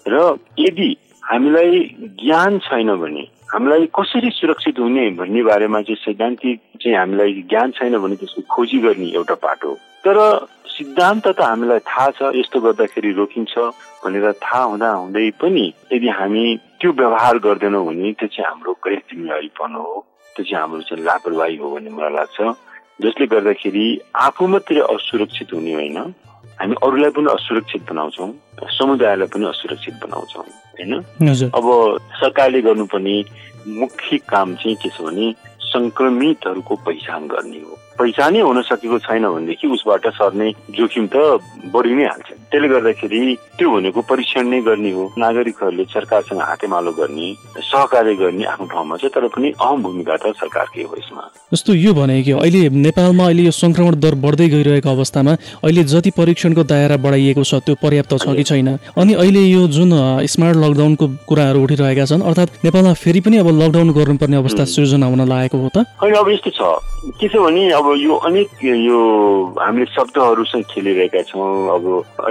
र 0.06 0.16
यदि 0.58 0.90
हामीलाई 1.30 1.80
ज्ञान 2.20 2.58
छैन 2.66 2.94
भने 3.00 3.24
हामीलाई 3.52 3.86
कसरी 3.98 4.30
सुरक्षित 4.30 4.78
हुने 4.78 5.08
भन्ने 5.18 5.42
बारेमा 5.42 5.80
चाहिँ 5.82 5.96
सैद्धान्तिक 6.04 6.60
चाहिँ 6.82 6.96
हामीलाई 6.98 7.32
ज्ञान 7.50 7.70
छैन 7.78 7.98
भने 7.98 8.16
त्यसको 8.16 8.42
खोजी 8.54 8.78
गर्ने 8.84 9.08
एउटा 9.18 9.34
बाटो 9.44 9.74
तर 10.04 10.18
सिद्धान्त 10.76 11.26
त 11.28 11.40
हामीलाई 11.40 11.78
थाहा 11.90 12.10
छ 12.16 12.30
यस्तो 12.36 12.60
गर्दाखेरि 12.60 13.12
रोकिन्छ 13.20 13.54
भनेर 14.04 14.32
थाहा 14.44 14.62
हुँदा 14.72 14.90
हुँदै 14.92 15.30
पनि 15.40 15.66
यदि 15.92 16.08
हामी 16.18 16.44
त्यो 16.80 16.92
व्यवहार 17.00 17.38
गर्दैनौँ 17.46 17.84
भने 17.86 18.12
त्यो 18.20 18.28
चाहिँ 18.28 18.48
हाम्रो 18.48 18.72
गैर 18.86 19.02
जिम्मेवारीपन 19.10 19.74
हो 19.74 19.92
त्यो 20.36 20.44
चाहिँ 20.44 20.62
हाम्रो 20.62 20.80
चाहिँ 20.88 21.04
लापरवाही 21.04 21.56
हो 21.56 21.70
भन्ने 21.74 21.90
मलाई 21.90 22.14
लाग्छ। 22.14 22.38
जसले 23.02 23.26
गर्दाखेरि 23.34 23.86
आफू 24.26 24.46
मात्रै 24.52 24.80
असुरक्षित 24.94 25.52
हुने 25.54 25.74
होइन। 25.74 25.98
हामी 26.60 26.74
अरूलाई 26.82 27.10
पनि 27.16 27.28
असुरक्षित 27.32 27.82
बनाउँछौँ 27.90 28.30
समुदायलाई 28.78 29.28
पनि 29.34 29.44
असुरक्षित 29.46 29.94
बनाउँछौँ 30.02 30.44
होइन? 30.44 30.92
अब 31.54 31.66
सरकारले 32.20 32.60
गर्नुपर्ने 32.62 33.16
मुख्य 33.80 34.18
काम 34.28 34.54
चाहिँ 34.54 34.76
के 34.82 34.88
छ 34.88 35.00
भने 35.02 35.26
सङ्क्रमितहरूको 35.68 36.74
पहिचान 36.86 37.26
गर्ने 37.28 37.60
हो। 37.60 37.78
पहिचानै 37.98 38.40
हुन 38.40 38.62
सकेको 38.62 38.98
छैन 39.06 39.24
भनेदेखि 39.28 39.66
उसबाट 39.68 40.06
सर्ने 40.18 40.48
जोखिम 40.74 41.06
त 41.12 41.16
बढी 41.74 41.94
नै 41.94 42.06
हाल्छ। 42.08 42.28
त्यसले 42.50 42.68
गर्दाखेरि 42.68 43.20
त्यो 43.58 43.68
भनेको 43.70 44.00
परीक्षण 44.08 44.44
नै 44.48 44.60
गर्ने 44.68 44.90
हो। 44.92 45.04
नागरिकहरूले 45.18 45.84
सरकारसँग 45.94 46.40
हातेमालो 46.40 46.92
गर्ने 46.98 47.28
सहकार्य 47.60 48.14
गर्ने 48.14 48.44
आफ्नो 48.52 48.66
ठाउँमा 48.72 48.96
छ 48.96 49.04
तर 49.14 49.26
पनि 49.28 49.48
अहम 49.60 49.82
भूमिका 49.82 50.16
त 50.16 50.32
सरकारकै 50.40 50.82
हो 50.82 50.94
यसमा। 50.98 51.22
जस्तो 51.52 51.74
यो 51.74 51.92
भने 51.94 52.22
कि 52.22 52.32
अहिले 52.32 52.68
नेपालमा 52.86 53.24
अहिले 53.26 53.42
यो 53.42 53.52
संक्रमण 53.52 53.94
दर 54.00 54.14
बढ्दै 54.24 54.48
गइरहेको 54.48 54.88
अवस्थामा 54.88 55.32
अहिले 55.64 55.84
जति 55.92 56.10
परीक्षणको 56.16 56.62
दायरा 56.64 56.96
बढाइएको 57.04 57.42
छ 57.44 57.60
त्यो 57.66 57.74
पर्याप्त 57.82 58.12
छ 58.16 58.36
कि 58.36 58.44
छैन? 58.44 58.68
अनि 58.96 59.12
अहिले 59.14 59.42
यो 59.44 59.66
जुन 59.68 59.92
स्मार्ट 60.24 60.56
लकडाउनको 60.56 61.06
कुराहरू 61.28 61.62
उठिरहेका 61.62 62.04
छन् 62.08 62.22
अर्थात् 62.22 62.64
नेपालमा 62.64 62.92
फेरि 62.96 63.20
पनि 63.20 63.36
अब 63.44 63.48
लकडाउन 63.60 63.92
गर्नुपर्ने 63.92 64.36
अवस्था 64.36 64.64
सृजना 64.64 65.06
हुन 65.06 65.28
लागेको 65.28 65.58
हो 65.58 65.68
त? 65.68 65.84
होइन 66.00 66.14
अब 66.14 66.28
यस्तो 66.32 66.50
छ। 66.50 66.60
के 67.20 67.28
छ 67.28 67.36
भने 67.36 67.70
अब 67.72 67.86
यो 67.98 68.14
अनेक 68.28 68.48
यो 68.64 68.98
हामीले 69.60 69.86
शब्दहरूसँग 69.92 70.64
खेलिरहेका 70.72 71.22
छौँ 71.28 71.46
अब 71.76 71.84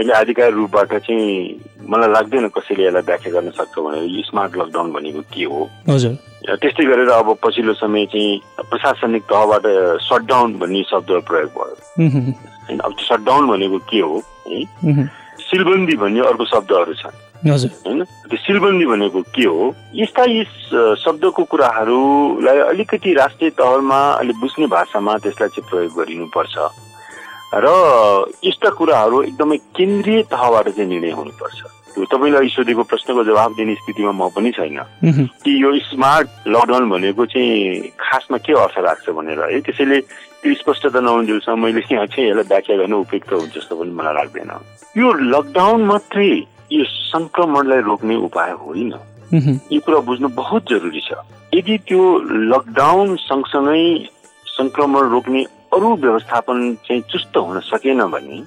अहिले 0.07 0.19
आधिकारिक 0.19 0.55
रूपबाट 0.55 0.93
चाहिँ 1.03 1.83
मलाई 1.83 2.09
लाग्दैन 2.11 2.47
कसैले 2.55 2.87
यसलाई 2.87 3.03
व्याख्या 3.03 3.31
गर्न 3.33 3.49
सक्छ 3.51 3.75
भनेर। 3.75 4.23
स्मार्ट 4.23 4.51
लकडाउन 4.57 4.91
भनेको 4.95 5.21
के 5.35 5.43
हो? 5.43 5.67
त्यस्तै 6.47 6.85
गरेर 6.87 7.09
अब 7.11 7.35
पछिल्लो 7.43 7.73
समय 7.75 8.05
चाहिँ 8.07 8.39
प्रशासनिक 8.71 9.23
तहबाट 9.27 9.65
सटडाउन 10.07 10.53
भन्ने 10.59 10.83
शब्द 10.87 11.11
प्रयोग 11.27 11.51
भयो। 11.51 11.75
होइन 11.99 12.79
अब 12.79 12.95
सटडाउन 13.03 13.47
भनेको 13.51 13.77
के 13.91 13.99
हो 13.99 14.23
है? 14.47 14.63
सिलबन्दी 15.51 15.95
भन्ने 15.99 16.19
अर्को 16.23 16.45
शब्दहरू 16.55 16.93
छन्। 17.03 17.15
होइन 17.47 18.03
त्यो 18.03 18.37
सिलबन्दी 18.47 18.85
भनेको 18.87 19.21
के 19.35 19.43
हो? 19.43 19.75
यस्ता 19.95 20.23
यस 20.31 20.55
शब्दको 21.03 21.43
कुराहरूलाई 21.43 22.59
अलिकति 22.71 23.13
राष्ट्रिय 23.13 23.49
तहमा 23.59 23.99
अलिक 24.23 24.35
बुझ्ने 24.39 24.67
भाषामा 24.71 25.17
त्यसलाई 25.19 25.49
चाहिँ 25.51 25.69
प्रयोग 25.69 25.91
गरिनुपर्छ। 25.99 26.55
र 27.53 27.67
यस्ता 28.43 28.69
कुराहरू 28.75 29.21
एकदमै 29.23 29.57
केन्द्रीय 29.77 30.21
तहबाट 30.31 30.67
चाहिँ 30.69 30.89
निर्णय 30.89 31.11
हुनुपर्छ। 31.11 31.59
तपाईँले 31.97 32.37
अहिले 32.37 32.53
सोधेको 32.53 32.83
प्रश्नको 32.83 33.23
जवाब 33.23 33.51
दिने 33.57 33.73
स्थितिमा 33.75 34.11
म 34.11 34.29
पनि 34.29 34.51
छैन। 34.51 34.77
कि 35.41 35.51
यो 35.63 35.69
स्मार्ट 35.89 36.27
लकडाउन 36.47 36.89
भनेको 36.89 37.25
चाहिँ 37.25 37.89
खासमा 37.97 38.37
के 38.37 38.53
अर्थ 38.53 38.77
राख्छ 38.77 39.09
भनेर 39.09 39.39
है 39.41 39.59
त्यसैले 39.65 39.97
त्यो 40.43 40.53
स्पष्टता 40.61 40.99
नहुन्जेलसम्म 40.99 41.63
मैले 41.63 41.81
यहाँ 41.91 42.05
चाहिँ 42.05 42.29
यसलाई 42.29 42.45
व्याख्या 42.51 42.77
गर्न 42.77 42.93
उपयुक्त 42.93 43.33
हुन्छ 43.33 43.53
जस्तो 43.55 43.75
पनि 43.75 43.91
मलाई 43.97 44.13
लाग्दैन। 44.13 44.51
यो 44.97 45.07
लकडाउन 45.33 45.81
मात्रै 45.89 46.29
यो 46.77 46.83
सङ्क्रमणलाई 46.85 47.81
रोक्ने 47.89 48.15
उपाय 48.27 48.51
होइन। 48.61 48.93
यो 49.73 49.79
कुरा 49.81 49.99
बुझ्नु 50.05 50.27
बहुत 50.37 50.61
जरुरी 50.69 51.01
छ। 51.01 51.17
यदि 51.55 51.77
त्यो 51.87 52.03
लकडाउन 52.53 53.15
सँगसँगै 53.25 53.83
सङ्क्रमण 54.45 55.09
रोक्ने 55.09 55.41
अरू 55.73 55.95
व्यवस्थापन 55.95 56.73
चाहिँ 56.87 57.01
चुस्त 57.11 57.37
हुन 57.37 57.59
सकेन 57.65 58.01
भने 58.13 58.37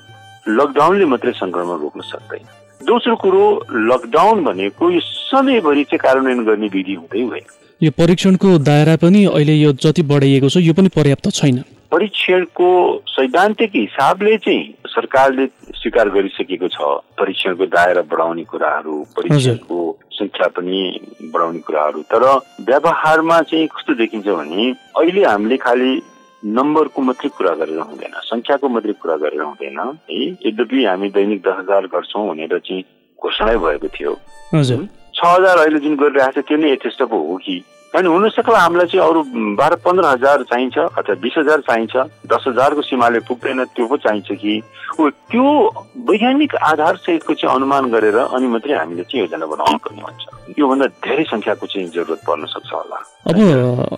लकडाउनले 0.48 1.04
मात्रै 1.04 1.32
सङ्क्रमण 1.32 1.80
रोक्न 1.80 2.00
सक्दैन। 2.00 2.44
दोस्रो 2.80 3.16
कुरो 3.16 3.44
लकडाउन 3.90 4.44
भनेको 4.44 4.90
यो 4.90 5.00
सधैँभरि 5.00 5.84
चाहिँ 5.84 5.98
कार्यान्वयन 5.98 6.44
गर्ने 6.44 6.68
विधि 6.68 6.94
हुँदै 6.94 7.20
हुँदैन। 7.20 7.46
यो 7.80 7.90
परीक्षणको 7.98 8.56
दायरा 8.58 8.96
पनि 9.02 9.24
अहिले 9.26 9.54
यो 9.54 9.72
जति 9.84 10.02
बढाइएको 10.02 10.48
छ 10.48 10.64
यो 10.64 10.72
पनि 10.74 10.88
पर्याप्त 10.96 11.28
छैन। 11.30 11.62
परीक्षणको 11.92 12.68
सैद्धान्तिक 13.08 13.70
हिसाबले 13.74 14.36
चाहिँ 14.38 14.74
सरकारले 14.86 15.46
स्वीकार 15.76 16.08
गरिसकेको 16.16 16.68
छ 16.68 16.78
परीक्षणको 17.18 17.66
दायरा 17.66 18.02
बढाउने 18.10 18.44
कुराहरू 18.44 18.96
परीक्षणको 19.16 19.78
संख्या 20.12 20.46
पनि 20.56 20.80
बढाउने 21.32 21.58
कुराहरू। 21.66 22.02
तर 22.12 22.24
व्यवहारमा 22.68 23.40
चाहिँ 23.42 23.66
कस्तो 23.66 23.94
देखिन्छ 23.94 24.26
भने 24.26 24.70
अहिले 24.70 25.24
हामीले 25.24 25.56
खालि 25.56 25.92
नम्बरको 26.44 27.02
मात्रै 27.02 27.28
कुरा 27.38 27.52
गरेर 27.54 27.78
हुँदैन 27.78 28.14
सङ्ख्याको 28.24 28.68
मात्रै 28.68 28.92
कुरा 28.92 29.16
गरेर 29.16 29.42
हुँदैन। 29.42 29.78
है 30.10 30.20
यद्यपि 30.46 30.84
हामी 30.84 31.08
दैनिक 31.10 31.40
दस 31.42 31.56
हजार 31.58 31.86
गर्छौँ 31.86 32.28
भनेर 32.28 32.58
चाहिँ 32.58 32.84
घोषणा 33.22 33.56
भएको 33.56 33.88
थियो। 33.88 34.14
छ 35.14 35.20
हजार 35.24 35.58
अहिले 35.58 35.78
जुन 35.78 35.96
गरिरहेको 35.96 36.40
छ 36.40 36.44
त्यो 36.48 36.56
नै 36.56 36.72
यथेष्ट 36.72 37.02
पो 37.02 37.16
हो 37.28 37.36
कि? 37.36 37.56
होइन 37.94 38.06
हुनसक्ला 38.06 38.58
हामीलाई 38.58 38.86
चाहिँ 38.86 39.06
अरू 39.06 39.22
बाह्र 39.58 39.74
पन्ध्र 39.84 40.04
हजार 40.06 40.42
चाहिन्छ 40.50 40.78
अथवा 40.78 41.14
बिस 41.22 41.34
हजार 41.38 41.60
चाहिन्छ 41.68 41.96
दस 42.32 42.44
हजारको 42.48 42.82
सीमाले 42.86 43.20
पुग्दैन 43.26 43.64
त्यो 43.74 43.86
पो 43.86 43.96
चाहिन्छ 44.06 44.28
कि? 44.30 44.62
त्यो 45.30 45.46
वैज्ञानिक 46.10 46.54
आधार 46.70 46.96
सहितको 46.96 47.34
चाहिँ 47.34 47.54
अनुमान 47.56 47.90
गरेर 47.90 48.16
अनि 48.30 48.46
मात्रै 48.46 48.74
हामीले 48.78 49.02
चाहिँ 49.02 49.20
योजना 49.22 49.46
बनाउनु 49.46 49.78
पर्ने 49.82 50.02
हुन्छ। 50.06 50.22
योभन्दा 50.58 50.86
धेरै 51.02 51.24
सङ्ख्याको 51.34 51.66
चाहिँ 51.66 51.88
जरुरत 51.90 52.20
पर्न 52.26 52.46
सक्छ 52.54 52.70
होला। 52.72 52.98
अब 53.26 53.38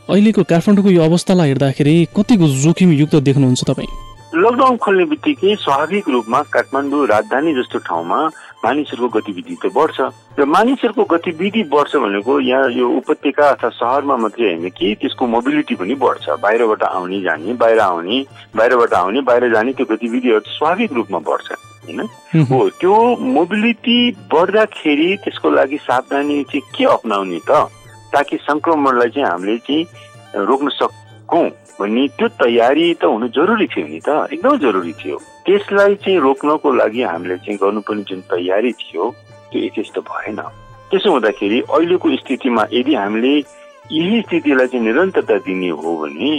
अहिलेको 0.08 0.42
काठमाडौँको 0.52 0.90
यो 0.90 1.02
अवस्थालाई 1.04 1.48
हेर्दाखेरि 1.48 1.94
कतिको 2.16 2.46
जोखिमयुक्त 2.64 3.14
देख्नुहुन्छ 3.28 3.62
तपाईँ? 3.70 3.92
लकडाउन 4.34 4.76
खोल्ने 4.80 5.04
बित्तिकै 5.12 5.54
स्वाभाविक 5.60 6.08
रूपमा 6.08 6.40
काठमाडौँ 6.48 7.06
राजधानी 7.06 7.52
जस्तो 7.54 7.78
ठाउँमा 7.84 8.18
मानिसहरूको 8.64 9.08
गतिविधि 9.18 9.56
त 9.62 9.66
बढ्छ। 9.74 9.98
र 10.38 10.44
मानिसहरूको 10.46 11.04
गतिविधि 11.04 11.62
बढ्छ 11.72 11.96
भनेको 11.96 12.32
यहाँ 12.40 12.70
यो 12.70 12.88
उपत्यका 12.98 13.48
अथवा 13.48 13.68
सहरमा 13.74 14.16
मात्रै 14.16 14.46
होइन 14.46 14.68
कि 14.70 14.94
त्यसको 15.02 15.26
मोबिलिटी 15.26 15.74
पनि 15.74 15.94
बढ्छ। 15.98 16.24
बाहिरबाट 16.42 16.82
आउने 16.82 17.20
जाने 17.22 17.52
बाहिर 17.58 17.80
आउने 17.80 18.18
बाहिरबाट 18.56 18.92
आउने 18.94 19.20
बाहिर 19.26 19.52
जाने 19.54 19.72
त्यो 19.72 19.86
गतिविधिहरू 19.90 20.50
स्वाभाविक 20.58 20.92
रूपमा 20.92 21.18
बढ्छ 21.26 21.48
होइन? 21.82 22.00
हो 22.50 22.58
त्यो 22.78 22.94
मोबिलिटी 23.34 23.98
बढ्दाखेरि 24.32 25.08
त्यसको 25.24 25.50
लागि 25.50 25.78
सावधानी 25.82 26.42
चाहिँ 26.44 26.62
के 26.76 26.84
अप्नाउने 26.94 27.40
त? 27.48 27.66
ताकि 28.14 28.36
सङ्क्रमणलाई 28.46 29.08
चाहिँ 29.10 29.28
हामीले 29.28 29.58
चाहिँ 29.66 30.44
रोक्न 30.46 30.68
सकौँ 30.78 31.48
भन्ने 31.80 32.06
त्यो 32.14 32.28
तयारी 32.38 32.86
त 32.94 33.04
हुनु 33.10 33.28
जरुरी 33.34 33.66
थियो 33.66 33.86
नि 33.88 34.00
त। 34.06 34.08
एकदमै 34.32 34.58
जरुरी 34.58 34.92
थियो। 35.00 35.16
त्यसलाई 35.46 35.94
चाहिँ 36.02 36.18
रोक्नको 36.20 36.72
लागि 36.72 37.02
हामीले 37.02 37.36
चाहिँ 37.44 37.58
गर्नुपर्ने 37.62 38.02
जुन 38.08 38.20
तयारी 38.30 38.72
थियो 38.80 39.10
त्यो 39.50 39.58
यथेष्ट 39.66 39.98
भएन। 40.10 40.38
त्यसो 40.90 41.10
हुँदाखेरि 41.10 41.58
अहिलेको 41.66 42.16
स्थितिमा 42.16 42.62
यदि 42.72 42.94
हामीले 42.94 43.34
यही 43.92 44.20
स्थितिलाई 44.22 44.66
चाहिँ 44.66 44.84
निरन्तरता 44.86 45.36
दिने 45.46 45.68
हो 45.82 45.96
भने 46.02 46.30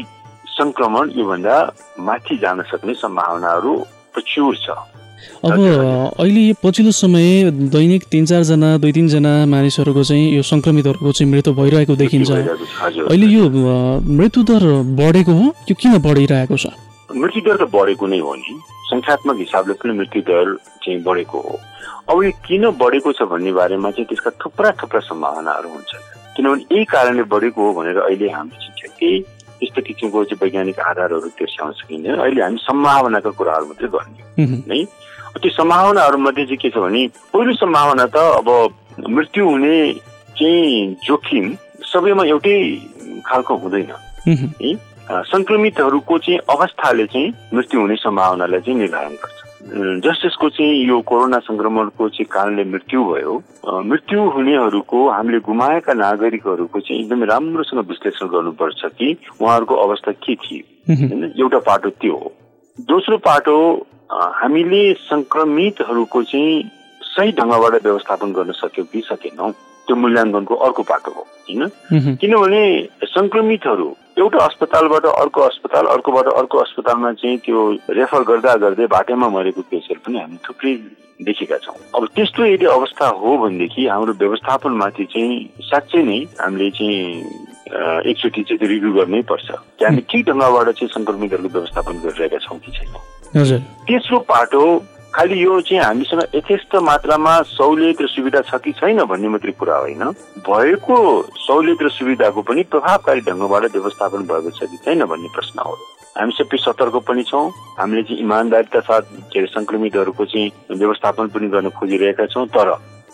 सङ्क्रमण 0.57 1.11
योभन्दा 1.19 1.55
माथि 1.99 2.35
जान 2.41 2.61
सक्ने 2.71 2.93
सम्भावनाहरू 3.03 3.73
प्रचुर 4.13 4.55
छ। 4.63 4.69
अब 5.43 5.59
अहिले 6.19 6.41
यो 6.41 6.53
पछिल्लो 6.63 6.91
समय 6.91 7.51
दैनिक 7.75 8.03
तिन 8.11 8.25
चारजना 8.25 8.69
दुई 8.83 8.91
तिनजना 8.91 9.33
मानिसहरूको 9.51 10.03
चाहिँ 10.03 10.25
यो 10.35 10.41
सङ्क्रमितहरूको 10.51 11.11
चाहिँ 11.11 11.31
मृत्यु 11.31 11.53
भइरहेको 11.59 11.95
देखिन्छ। 11.95 12.31
अहिले 12.31 13.27
यो 13.27 13.43
मृत्यु 14.19 14.43
दर 14.43 14.63
बढेको 14.99 15.31
हो? 15.31 15.45
यो 15.69 15.75
किन 15.79 15.97
बढिरहेको 16.07 16.55
छ? 16.57 16.67
मृत्यु 17.15 17.41
दर 17.47 17.55
त 17.55 17.69
बढेको 17.71 18.07
नै 18.07 18.19
हो 18.19 18.35
नि। 18.35 18.53
सङ्ख्यात्मक 18.93 19.37
हिसाबले 19.45 19.73
पनि 19.81 19.93
मृत्यु 19.99 20.21
दर 20.29 20.55
चाहिँ 20.85 21.01
बढेको 21.03 21.37
हो। 21.41 21.59
अब 22.09 22.23
यो 22.23 22.31
किन 22.45 22.63
बढेको 22.77 23.11
छ 23.17 23.25
भन्ने 23.33 23.51
बारेमा 23.57 23.89
चाहिँ 23.91 24.05
त्यसका 24.05 24.31
थुप्रा 24.37 24.71
थुप्रा 24.81 24.99
सम्भावनाहरू 25.09 25.69
हुन्छ। 25.69 25.91
किनभने 26.37 26.63
यही 26.71 26.85
कारणले 26.93 27.23
बढेको 27.33 27.59
हो 27.65 27.71
भनेर 27.73 27.97
अहिले 28.05 28.29
हामीले 28.29 28.57
चाहिँ 28.57 28.75
ठ्याक्कै 28.79 29.11
त्यस्तो 29.59 29.81
किसिमको 29.87 30.23
चाहिँ 30.23 30.39
वैज्ञानिक 30.43 30.79
आधारहरू 30.79 31.29
तिर्स्याउन 31.39 31.71
सकिँदैन। 31.79 32.15
अहिले 32.19 32.41
हामी 32.43 32.57
सम्भावनाका 32.61 33.31
कुराहरू 33.39 33.65
मात्रै 33.65 33.89
गर्ने 33.95 34.21
है 34.69 34.85
त्यो 35.41 35.49
सम्भावनाहरूमध्ये 35.49 36.45
चाहिँ 36.45 36.57
के 36.61 36.69
छ 36.69 36.77
भने 36.83 37.01
पहिलो 37.33 37.53
सम्भावना 37.57 38.05
त 38.13 38.17
अब 38.39 38.49
मृत्यु 39.09 39.43
हुने 39.49 39.75
चाहिँ 40.37 40.95
जोखिम 41.05 41.45
सबैमा 41.91 42.23
एउटै 42.33 42.57
खालको 43.25 43.53
हुँदैन 43.63 43.91
है? 44.27 44.73
सङ्क्रमितहरूको 45.11 46.17
चाहिँ 46.17 46.39
अवस्थाले 46.49 47.05
चाहिँ 47.05 47.33
मृत्यु 47.53 47.79
हुने 47.81 47.95
सम्भावनालाई 47.95 48.59
चाहिँ 48.59 48.79
निर्धारण 48.79 49.15
गर्छ। 49.23 49.39
जस 50.03 50.21
जसको 50.23 50.49
चाहिँ 50.49 50.85
यो 50.87 50.99
कोरोना 51.01 51.39
सङ्क्रमणको 51.39 52.07
चाहिँ 52.09 52.25
कारणले 52.31 52.63
मृत्यु 52.63 53.03
भयो। 53.03 53.33
मृत्यु 53.83 54.23
हुनेहरूको 54.29 55.09
हामीले 55.09 55.39
गुमाएका 55.39 55.93
नागरिकहरूको 55.93 56.79
चाहिँ 56.79 57.01
एकदमै 57.01 57.25
राम्रोसँग 57.25 57.79
विश्लेषण 57.89 58.27
गर्नुपर्छ 58.27 58.85
कि 58.85 59.17
उहाँहरूको 59.41 59.75
अवस्था 59.75 60.11
के 60.11 60.35
थियो। 60.35 60.63
होइन? 60.95 61.33
एउटा 61.39 61.59
पाटो 61.59 61.89
त्यो 61.89 62.15
हो। 62.15 62.31
दोस्रो 62.79 63.17
पाटो 63.17 63.55
हामीले 64.11 64.83
सङ्क्रमितहरूको 64.93 66.23
चाहिँ 66.23 66.71
सही 67.01 67.31
ढङ्गबाट 67.31 67.83
व्यवस्थापन 67.83 68.31
गर्न 68.33 68.51
सक्यौँ 68.51 68.87
कि 68.87 69.01
सकेनौँ। 69.05 69.51
त्यो 69.87 69.95
मूल्याङ्कनको 69.95 70.55
अर्को 70.55 70.83
पाटो 70.83 71.11
हो। 71.11 71.27
होइन? 71.49 71.67
किनभने 72.15 72.63
सङ्क्रमितहरू 73.03 73.89
एउटा 74.19 74.39
अस्पतालबाट 74.45 75.05
अर्को 75.05 75.41
अस्पताल 75.41 75.85
अर्कोबाट 75.89 76.27
अर्को 76.37 76.57
अस्पतालमा 76.57 77.11
चाहिँ 77.17 77.37
त्यो 77.45 77.59
रेफर 77.97 78.23
गर्दा 78.29 78.53
गर्दै 78.63 78.85
बाटोमा 78.87 79.27
मरेको 79.29 79.61
केसहरू 79.73 79.99
पनि 80.05 80.19
हामी 80.19 80.37
थुप्रै 80.45 80.73
देखेका 81.25 81.57
छौँ। 81.57 81.75
अब 81.97 82.07
त्यस्तो 82.15 82.45
यदि 82.45 82.65
अवस्था 82.77 83.07
हो 83.21 83.37
भनेदेखि 83.37 83.87
हाम्रो 83.87 84.13
व्यवस्थापनमाथि 84.13 85.05
चाहिँ 85.13 85.33
साँच्चै 85.65 86.01
नै 86.03 86.19
हामीले 86.41 86.69
चाहिँ 86.77 87.01
एकचोटि 88.05 88.41
चाहिँ 88.43 88.69
रिभ्यू 88.69 88.91
गर्नै 88.93 89.21
पर्छ। 89.25 89.47
कि 89.49 89.85
हामी 89.85 90.01
ठिक 90.09 90.21
ढङ्गबाट 90.29 90.67
चाहिँ 90.77 90.93
सङ्क्रमितहरूको 90.93 91.49
व्यवस्थापन 91.57 91.93
गरिरहेका 92.05 92.37
छौँ 92.45 92.59
कि 92.61 92.71
छैनौँ? 92.77 93.01
तेस्रो 93.89 94.19
पाटो 94.29 94.61
खालि 95.15 95.43
यो 95.43 95.59
चाहिँ 95.61 95.83
हामीसँग 95.83 96.21
यथेष्ट 96.35 96.75
मात्रामा 96.81 97.33
सहुलियत 97.45 98.01
र 98.01 98.07
सुविधा 98.07 98.41
छ 98.49 98.57
कि 98.63 98.71
छैन 98.73 99.03
भन्ने 99.05 99.27
मात्रै 99.29 99.51
कुरा 99.61 99.77
होइन। 99.77 100.03
भएको 100.41 100.97
सहुलियत 101.37 101.81
र 101.81 101.89
सुविधाको 101.89 102.41
पनि 102.41 102.63
प्रभावकारी 102.65 103.21
ढङ्गबाट 103.21 103.63
व्यवस्थापन 103.77 104.25
भएको 104.25 104.49
छ 104.57 104.69
कि 104.73 104.77
छैन 104.85 105.05
भन्ने 105.05 105.29
प्रश्न 105.29 105.59
हो। 105.61 105.73
हामी 106.17 106.33
सबै 106.33 106.57
सतर्क 106.57 106.95
पनि 107.05 107.23
छौँ। 107.29 107.45
हामीले 107.77 108.03
चाहिँ 108.03 108.21
इमान्दारिता 108.21 108.79
साथ 108.89 109.01
के 109.29 109.39
अरे 109.39 109.47
सङ्क्रमितहरूको 109.53 110.25
चाहिँ 110.25 110.77
व्यवस्थापन 110.81 111.27
पनि 111.29 111.47
गर्न 111.53 111.69
खोजिरहेका 111.77 112.25
छौँ 112.33 112.47
तर 112.49 112.69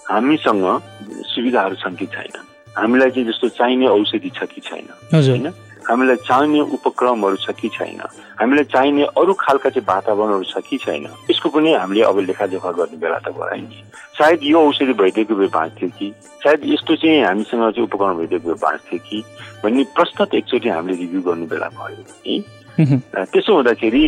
हामीसँग 0.10 0.64
सुविधाहरू 1.36 1.76
छन् 1.84 1.96
कि 1.96 2.06
छैन। 2.16 2.36
हामीलाई 2.80 3.10
चाहिँ 3.12 3.28
जस्तो 3.28 3.48
चाहिने 3.60 3.88
औषधि 3.88 4.30
छ 4.36 4.48
कि 4.48 4.62
छैन। 4.62 4.88
होइन? 5.14 5.52
हामीलाई 5.90 6.16
चाहिने 6.28 6.60
उपक्रमहरू 6.78 7.36
छ 7.36 7.52
कि 7.60 7.70
छैन? 7.74 8.02
हामीलाई 8.40 8.64
चाहिने 8.74 9.04
अरू 9.18 9.34
खालका 9.40 9.70
चाहिँ 9.70 9.86
वातावरणहरू 9.88 10.44
छ 10.44 10.62
कि 10.70 10.78
छैन? 10.78 11.08
यसको 11.32 11.50
पनि 11.50 11.74
हामीले 11.74 12.04
अब 12.06 12.20
लेखाजोखा 12.30 12.72
गर्ने 12.78 12.98
बेला 12.98 13.18
त 13.20 13.34
भयो 13.34 13.56
नि। 13.58 13.84
सायद 14.18 14.40
यो 14.44 14.60
औषधि 14.68 14.94
भइदिएको 14.94 15.36
भए 15.36 15.48
बाँच्थ्यो 15.50 15.90
कि? 15.98 16.14
सायद 16.44 16.62
यस्तो 16.66 16.96
चाहिँ 16.96 17.24
हामीसँग 17.26 17.64
चाहिँ 17.74 17.84
उपकरण 17.90 18.18
भइदिएको 18.18 18.48
भए 18.50 18.60
बाँच्थ्यो 18.62 19.00
कि? 19.10 19.24
भन्ने 19.64 19.84
प्रश्न 19.98 20.26
त 20.26 20.36
एकचोटि 20.36 20.70
हामीले 20.70 20.98
रिभ्यू 21.02 21.22
गर्नु 21.26 21.46
बेला 21.50 21.70
भयो 21.74 22.04
है 22.28 23.26
त्यसो 23.34 23.54
हुँदाखेरि 23.56 24.04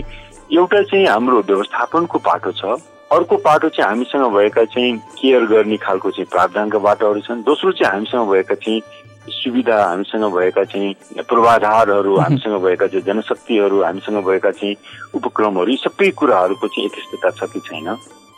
एउटा 0.54 0.82
चाहिँ 0.82 1.06
हाम्रो 1.08 1.41
व्यवस्थापनको 1.50 2.17
पाटो 2.20 2.52
छ। 2.52 2.78
अर्को 3.12 3.38
पाटो 3.44 3.70
चाहिँ 3.76 3.88
हामीसँग 3.89 4.32
भएका 4.32 4.63
चाहिँ 4.72 4.98
केयर 5.20 5.44
गर्ने 5.46 5.78
खालको 5.84 6.12
चाहिँ 6.12 6.28
प्रावधानका 6.32 6.80
बाटोहरू 6.80 7.20
छन्। 7.28 7.44
दोस्रो 7.44 7.72
चाहिँ 7.72 7.91
हामीसँग 7.91 8.30
भएका 8.32 8.56
चाहिँ 8.56 8.80
सुविधा 9.29 9.84
हामीसँग 9.86 10.23
भएका 10.23 10.63
चाहिँ 10.63 10.95
पूर्वाधारहरू 11.29 12.15
हामीसँग 12.23 12.62
भएका 12.63 12.88
चाहिँ 12.88 13.05
जनशक्तिहरू 13.05 13.84
हामीसँग 13.84 14.25
भएका 14.25 14.51
चाहिँ 14.51 14.75
उपक्रमहरू 15.15 15.71
यी 15.71 15.77
सबै 15.77 16.10
कुराहरूको 16.12 16.67
चाहिँ 16.67 16.86
यथेष्टता 16.86 17.29
छ 17.29 17.49
कि 17.51 17.60
छैन? 17.60 17.88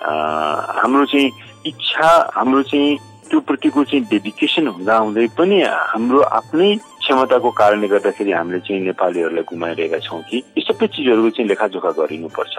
हाम्रो 0.04 1.06
चाहिँ 1.06 1.32
इच्छा 1.66 2.32
हाम्रो 2.36 2.64
चाहिँ 2.64 2.98
त्यो 3.30 3.40
प्रतिको 3.40 3.84
चाहिँ 3.84 4.06
डेडिकेसन 4.06 4.68
हुँदा 4.68 4.98
हुँदै 4.98 5.28
पनि 5.38 5.62
हाम्रो 5.64 6.20
आफ्नै 6.22 6.76
क्षमताको 6.76 7.52
कारणले 7.52 7.88
गर्दाखेरि 7.88 8.32
हामीले 8.32 8.60
चाहिँ 8.60 8.82
नेपालीहरूलाई 8.82 9.44
गुमाइरहेका 9.44 10.00
छौँ 10.00 10.22
कि? 10.22 10.38
यी 10.58 10.62
सबै 10.68 10.88
चिजहरूको 10.88 11.30
चाहिँ 11.30 11.48
लेखाजोखा 11.50 11.92
गरिनुपर्छ। 11.92 12.58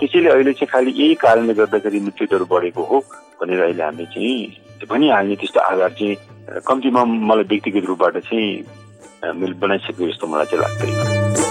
त्यसैले 0.00 0.28
अहिले 0.30 0.52
चाहिँ 0.52 0.68
खालि 0.72 0.90
यही 0.96 1.14
कारणले 1.24 1.54
गर्दाखेरि 1.54 2.00
मृत्यु 2.00 2.26
दर 2.32 2.42
बढेको 2.50 2.82
हो 2.90 2.98
भनेर 3.40 3.60
अहिले 3.62 3.82
हामीले 3.82 4.06
चाहिँ 4.14 4.86
भनिहाल्ने 4.90 5.36
त्यस्तो 5.40 5.60
आधार 5.60 5.92
चाहिँ 5.98 6.60
कम्तीमा 6.68 7.04
मलाई 7.04 7.44
व्यक्तिगत 7.50 7.86
रूपबाट 7.88 8.16
चाहिँ 8.28 8.48
मैले 9.40 9.54
बनाइसकेको 9.56 10.08
जस्तो 10.08 10.26
मलाई 10.26 10.46
चाहिँ 10.46 10.62
लाग्दैन। 10.62 11.44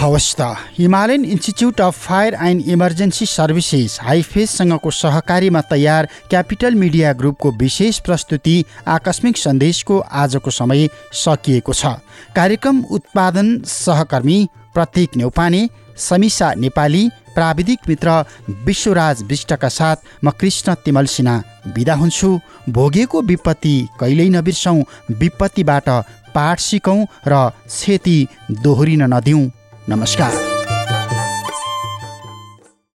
हवस् 0.00 0.34
त। 0.38 0.40
Himalayan 0.78 1.24
institute 1.24 1.80
of 1.80 1.98
fire 2.06 2.34
and 2.42 2.68
emergency 2.68 3.26
services 3.26 3.98
हाइफेससँगको 4.02 4.90
सहकारीमा 4.90 5.60
तयार 5.70 6.08
क्यापिटल 6.30 6.74
मिडिया 6.74 7.12
ग्रुपको 7.20 7.50
विशेष 7.58 7.98
प्रस्तुति 8.06 8.56
आकस्मिक 8.88 9.36
सन्देशको 9.36 9.98
आजको 10.22 10.50
समय 10.50 10.88
सकिएको 11.22 11.72
छ। 11.72 11.86
कार्यक्रम 12.34 12.82
उत्पादन 12.90 13.48
सहकर्मी 13.66 14.38
प्रतीक 14.74 15.16
नेउपाने 15.16 15.62
समिसा 15.96 16.52
नेपाली 16.54 17.08
प्राविधिक 17.34 17.88
मित्र 17.88 18.24
विश्वराज 18.64 19.22
विष्टका 19.22 19.68
साथ 19.68 19.96
म 20.24 20.30
कृष्ण 20.30 20.74
तिमल 20.84 21.06
सिन्हा 21.06 21.42
बिदा 21.74 21.94
हुन्छु। 21.94 22.38
भोगेको 22.68 23.22
विपत्ति 23.22 23.74
कहिल्यै 24.00 24.28
नबिर्सौँ। 24.28 24.82
विपत्तिबाट 25.10 25.88
पाठ 26.34 26.60
सिकौँ 26.60 27.04
र 27.28 27.48
क्षति 27.66 28.26
दोहोरिन 28.62 29.02
नदिउँ। 29.14 29.50
नमस्कार। 29.88 30.51